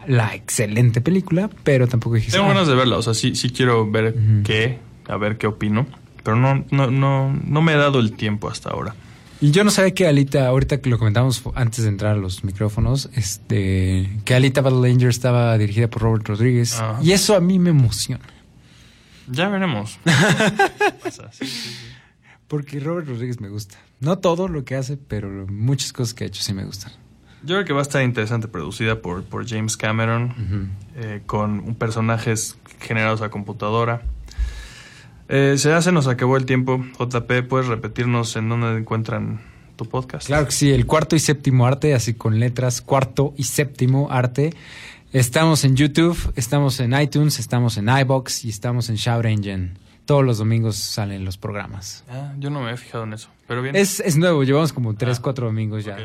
[0.06, 2.48] la excelente película, pero tampoco dije Tengo "Ah".
[2.48, 5.86] ganas de verla, o sea, sí, sí quiero ver qué, a ver qué opino.
[6.24, 8.94] Pero no, no, no, no me he dado el tiempo hasta ahora.
[9.40, 12.42] Y yo no sabía que Alita, ahorita que lo comentamos antes de entrar a los
[12.42, 16.76] micrófonos, este, que Alita Battle Angel estaba dirigida por Robert Rodríguez.
[16.80, 16.98] Ah.
[17.00, 18.24] Y eso a mí me emociona.
[19.30, 19.98] Ya veremos.
[20.04, 21.30] ¿Qué pasa?
[21.30, 21.70] Sí, sí, sí.
[22.48, 23.76] Porque Robert Rodríguez me gusta.
[24.00, 26.92] No todo lo que hace, pero muchas cosas que ha hecho sí me gustan.
[27.42, 31.74] Yo creo que va a estar interesante, producida por, por James Cameron, eh, con un
[31.76, 34.02] personajes generados a computadora.
[35.28, 36.84] Eh, se hace, nos acabó el tiempo.
[36.98, 39.40] JP, ¿puedes repetirnos en dónde encuentran
[39.76, 40.26] tu podcast?
[40.26, 44.54] Claro que sí, el cuarto y séptimo arte, así con letras, cuarto y séptimo arte.
[45.12, 49.74] Estamos en YouTube, estamos en iTunes, estamos en iBox y estamos en Shout Engine.
[50.08, 52.02] Todos los domingos salen los programas.
[52.10, 53.28] Ah, yo no me he fijado en eso.
[53.46, 53.76] Pero bien.
[53.76, 55.20] Es, es nuevo, llevamos como tres, Ah.
[55.22, 55.98] cuatro domingos ya.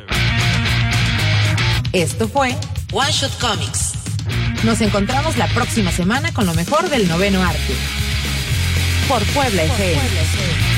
[1.93, 2.49] Esto fue
[2.91, 3.93] One Shot Comics.
[4.65, 7.73] Nos encontramos la próxima semana con lo mejor del noveno arte.
[9.07, 10.01] Por Puebla FM.
[10.01, 10.72] Presentado a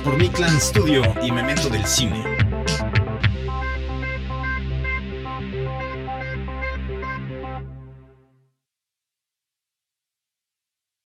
[0.00, 2.33] por Mi Clan Studio y Memento del Cine.